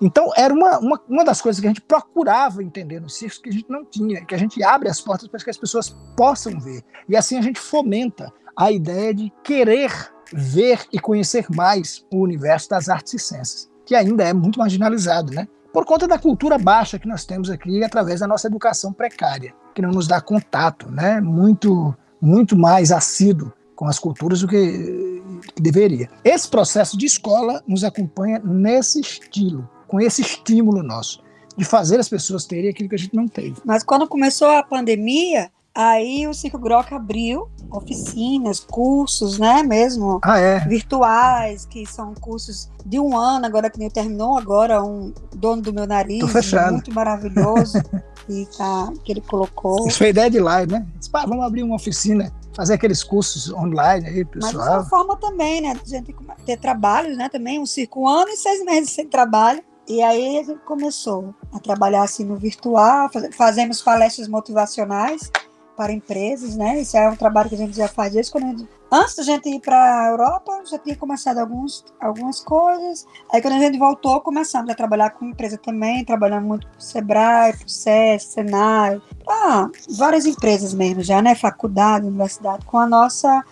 [0.00, 3.48] Então, era uma, uma, uma das coisas que a gente procurava entender no circo que
[3.48, 6.60] a gente não tinha, que a gente abre as portas para que as pessoas possam
[6.60, 6.82] ver.
[7.08, 9.90] E assim a gente fomenta a ideia de querer
[10.30, 15.32] ver e conhecer mais o universo das artes e ciências, que ainda é muito marginalizado,
[15.32, 15.48] né?
[15.72, 19.80] Por conta da cultura baixa que nós temos aqui através da nossa educação precária, que
[19.80, 21.18] não nos dá contato, né?
[21.20, 25.22] Muito, muito mais assíduo com as culturas do que,
[25.56, 26.10] deveria.
[26.24, 31.22] Esse processo de escola nos acompanha nesse estilo, com esse estímulo nosso
[31.56, 33.54] de fazer as pessoas terem aquilo que a gente não teve.
[33.64, 40.38] Mas quando começou a pandemia, aí o Circo Groc abriu oficinas, cursos, né, mesmo ah,
[40.38, 40.58] é.
[40.60, 45.72] virtuais, que são cursos de um ano, agora que nem terminou agora, um dono do
[45.72, 46.24] meu nariz,
[46.72, 47.78] muito maravilhoso,
[48.28, 49.86] e tá, que ele colocou.
[49.86, 50.86] Isso foi ideia de live, né?
[50.96, 54.52] Disse, vamos abrir uma oficina fazer aqueles cursos online aí, pessoal.
[54.52, 55.78] Mas uma forma também, né?
[55.80, 56.12] A gente
[56.44, 57.28] ter trabalho, né?
[57.28, 59.62] Também um circo um ano e seis meses sem trabalho.
[59.86, 65.30] E aí a gente começou a trabalhar assim no virtual, fazemos palestras motivacionais
[65.78, 66.80] para empresas, né?
[66.80, 69.48] Isso é um trabalho que a gente já faz desde quando gente, antes da gente
[69.48, 73.06] ir para a Europa, já tinha começado alguns, algumas coisas.
[73.32, 76.82] Aí quando a gente voltou, começamos a trabalhar com empresa também, trabalhando muito para o
[76.82, 81.36] Sebrae, para o SES, Senai, ah, várias empresas mesmo já, né?
[81.36, 83.44] Faculdade, universidade, com a nossa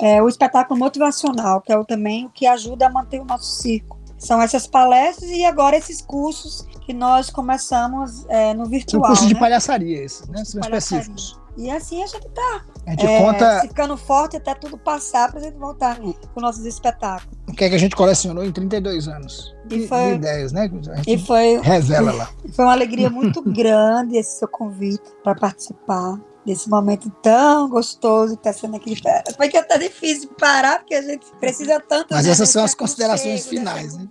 [0.00, 3.60] é, o espetáculo motivacional, que é o, também o que ajuda a manter o nosso
[3.60, 3.98] circo.
[4.16, 9.02] São essas palestras e agora esses cursos que nós começamos é, no virtual.
[9.02, 9.34] São cursos né?
[9.34, 10.44] de palhaçaria, esses, né?
[10.44, 11.43] São específicos.
[11.56, 12.64] E assim a gente tá.
[12.86, 13.60] A gente é, conta.
[13.62, 17.36] Ficando forte até tudo passar pra gente voltar com nossos espetáculos.
[17.48, 19.54] O que é que a gente colecionou em 32 anos?
[19.70, 20.70] E foi, de ideias, né?
[21.06, 22.30] e foi, revela lá.
[22.52, 28.48] Foi uma alegria muito grande esse seu convite para participar desse momento tão gostoso que
[28.48, 28.94] está sendo aqui.
[29.36, 32.08] Foi que é até difícil parar, porque a gente precisa tanto.
[32.12, 34.06] Mas né, essas são as considerações finais, né?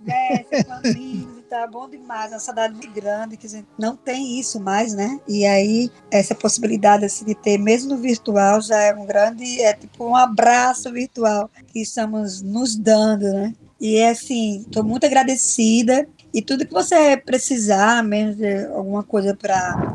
[1.54, 4.92] Tá bom demais, é uma saudade muito grande, que a gente não tem isso mais,
[4.92, 5.20] né?
[5.28, 9.72] E aí, essa possibilidade assim, de ter, mesmo no virtual, já é um grande, é
[9.72, 13.54] tipo um abraço virtual que estamos nos dando, né?
[13.80, 16.08] E é assim, estou muito agradecida.
[16.34, 19.94] E tudo que você precisar, mesmo de alguma coisa para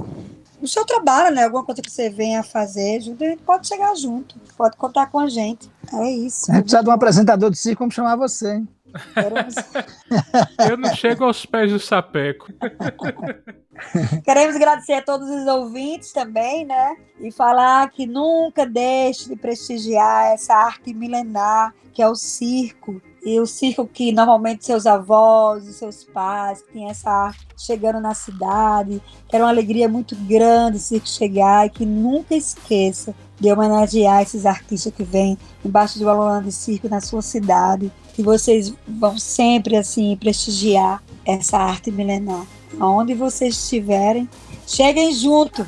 [0.62, 1.44] o seu trabalho, né?
[1.44, 3.02] Alguma coisa que você venha fazer,
[3.46, 5.70] pode chegar junto, pode contar com a gente.
[5.94, 6.50] É isso.
[6.50, 8.68] A gente precisa de um apresentador de circo, vamos chamar você, hein?
[10.70, 12.48] Eu não chego aos pés do sapeco.
[14.24, 16.96] Queremos agradecer a todos os ouvintes também, né?
[17.20, 23.02] E falar que nunca deixe de prestigiar essa arte milenar que é o circo.
[23.26, 28.00] E o circo que normalmente seus avós e seus pais que tem essa arte chegando
[28.00, 33.52] na cidade, era uma alegria muito grande o circo chegar e que nunca esqueça de
[33.52, 38.74] homenagear esses artistas que vêm embaixo do aluno de circo na sua cidade que vocês
[38.86, 42.46] vão sempre assim prestigiar essa arte milenar.
[42.78, 44.30] Onde vocês estiverem,
[44.68, 45.66] cheguem junto.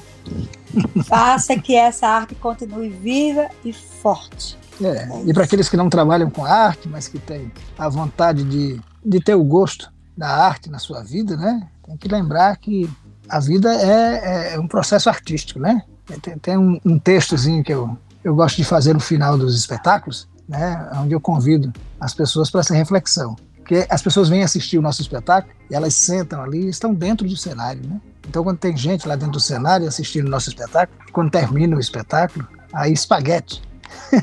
[1.07, 4.57] Faça que essa arte continue viva e forte.
[4.83, 8.81] É, e para aqueles que não trabalham com arte, mas que têm a vontade de,
[9.05, 11.69] de ter o gosto da arte na sua vida, né?
[11.85, 12.89] Tem que lembrar que
[13.29, 15.83] a vida é, é um processo artístico, né?
[16.21, 20.27] Tem, tem um, um textozinho que eu, eu gosto de fazer no final dos espetáculos,
[20.51, 23.37] né, onde eu convido as pessoas para essa reflexão.
[23.55, 27.37] Porque as pessoas vêm assistir o nosso espetáculo e elas sentam ali estão dentro do
[27.37, 27.81] cenário.
[27.87, 28.01] Né?
[28.27, 31.79] Então, quando tem gente lá dentro do cenário assistindo o nosso espetáculo, quando termina o
[31.79, 33.61] espetáculo, aí espaguete.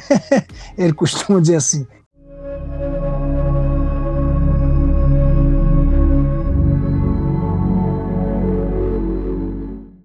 [0.77, 1.87] Ele costuma dizer assim: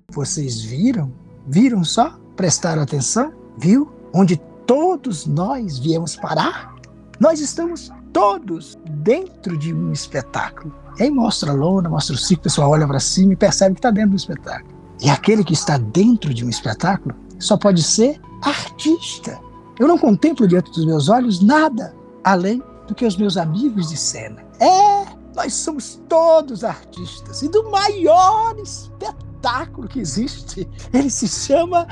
[0.10, 1.12] Vocês viram?
[1.46, 2.18] Viram só?
[2.38, 3.34] Prestaram atenção?
[3.58, 3.92] Viu?
[4.14, 6.76] Onde todos nós viemos parar?
[7.20, 10.74] Nós estamos todos dentro de um espetáculo.
[11.00, 13.76] E aí mostra a lona, mostra o circo, o pessoal olha para cima e percebe
[13.76, 14.74] que está dentro do espetáculo.
[15.02, 19.40] E aquele que está dentro de um espetáculo só pode ser artista.
[19.80, 23.98] Eu não contemplo diante dos meus olhos nada além do que os meus amigos de
[23.98, 24.44] cena.
[24.60, 30.70] É, nós somos todos artistas e do maior espetáculo que existe.
[30.94, 31.88] Ele se chama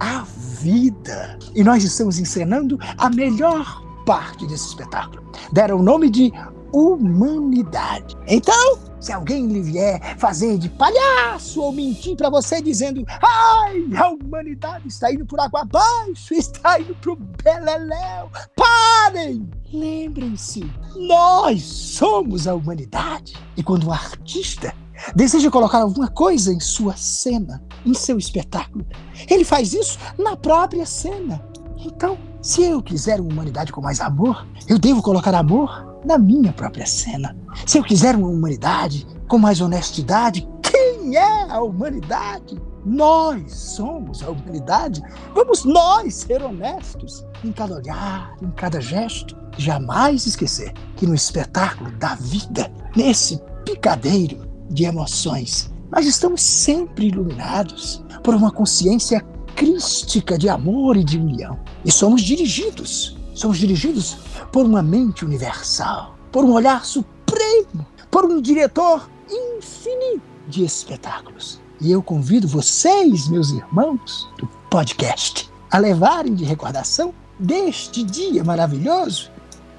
[0.00, 0.24] a
[0.60, 1.38] vida.
[1.54, 5.22] E nós estamos encenando a melhor parte desse espetáculo.
[5.52, 6.32] Deram o nome de
[6.72, 8.16] humanidade.
[8.26, 14.08] Então, se alguém lhe vier fazer de palhaço ou mentir para você dizendo ai, a
[14.08, 19.48] humanidade está indo por água abaixo, está indo pro beleléu, parem!
[19.72, 20.64] Lembrem-se,
[20.96, 23.34] nós somos a humanidade.
[23.56, 24.74] E quando o artista
[25.14, 28.86] deseja colocar alguma coisa em sua cena, em seu espetáculo.
[29.28, 31.44] Ele faz isso na própria cena.
[31.78, 36.52] Então, se eu quiser uma humanidade com mais amor, eu devo colocar amor na minha
[36.52, 37.36] própria cena.
[37.66, 42.60] Se eu quiser uma humanidade com mais honestidade, quem é a humanidade?
[42.84, 45.02] Nós somos a humanidade.
[45.34, 49.36] Vamos nós ser honestos em cada olhar, em cada gesto.
[49.56, 55.70] Jamais esquecer que no espetáculo da vida, nesse picadeiro de emoções.
[55.90, 59.20] Nós estamos sempre iluminados por uma consciência
[59.54, 61.58] crística de amor e de união.
[61.84, 64.16] E somos dirigidos, somos dirigidos
[64.52, 71.60] por uma mente universal, por um olhar supremo, por um diretor infinito de espetáculos.
[71.80, 79.30] E eu convido vocês, meus irmãos do podcast, a levarem de recordação deste dia maravilhoso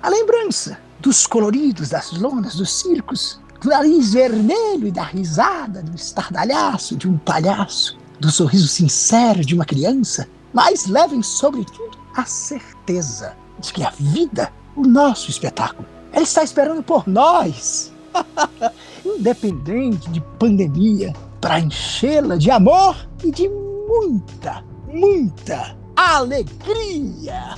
[0.05, 5.95] a lembrança dos coloridos das lonas dos circos, do nariz vermelho e da risada, do
[5.95, 13.35] estardalhaço de um palhaço, do sorriso sincero de uma criança, mas levem, sobretudo, a certeza
[13.59, 17.91] de que a vida, o nosso espetáculo, ela está esperando por nós.
[19.03, 21.11] Independente de pandemia,
[21.41, 27.55] para enchê-la de amor e de muita, muita alegria.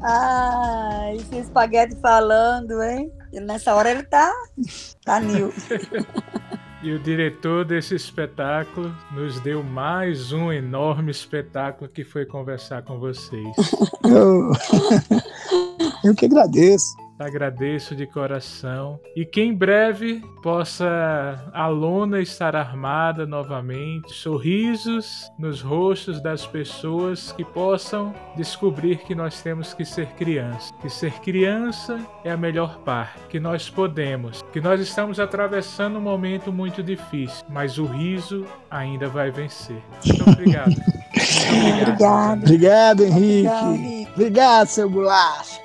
[0.07, 3.11] Ai, esse espaguete falando, hein?
[3.33, 4.31] Nessa hora ele tá.
[5.03, 5.51] Tá new.
[6.83, 12.99] E o diretor desse espetáculo nos deu mais um enorme espetáculo que foi conversar com
[12.99, 13.55] vocês.
[14.03, 14.51] Eu,
[16.05, 16.95] eu que agradeço.
[17.17, 25.61] Agradeço de coração e que em breve possa a lona estar armada novamente, sorrisos nos
[25.61, 31.99] rostos das pessoas que possam descobrir que nós temos que ser criança, que ser criança
[32.23, 37.45] é a melhor parte, que nós podemos, que nós estamos atravessando um momento muito difícil,
[37.49, 39.81] mas o riso ainda vai vencer.
[40.05, 40.75] Muito obrigado.
[40.75, 42.43] Muito obrigado.
[42.43, 43.47] Obrigado, Henrique.
[43.47, 44.11] Obrigado, Henrique.
[44.11, 45.64] Obrigado, seu bolacha.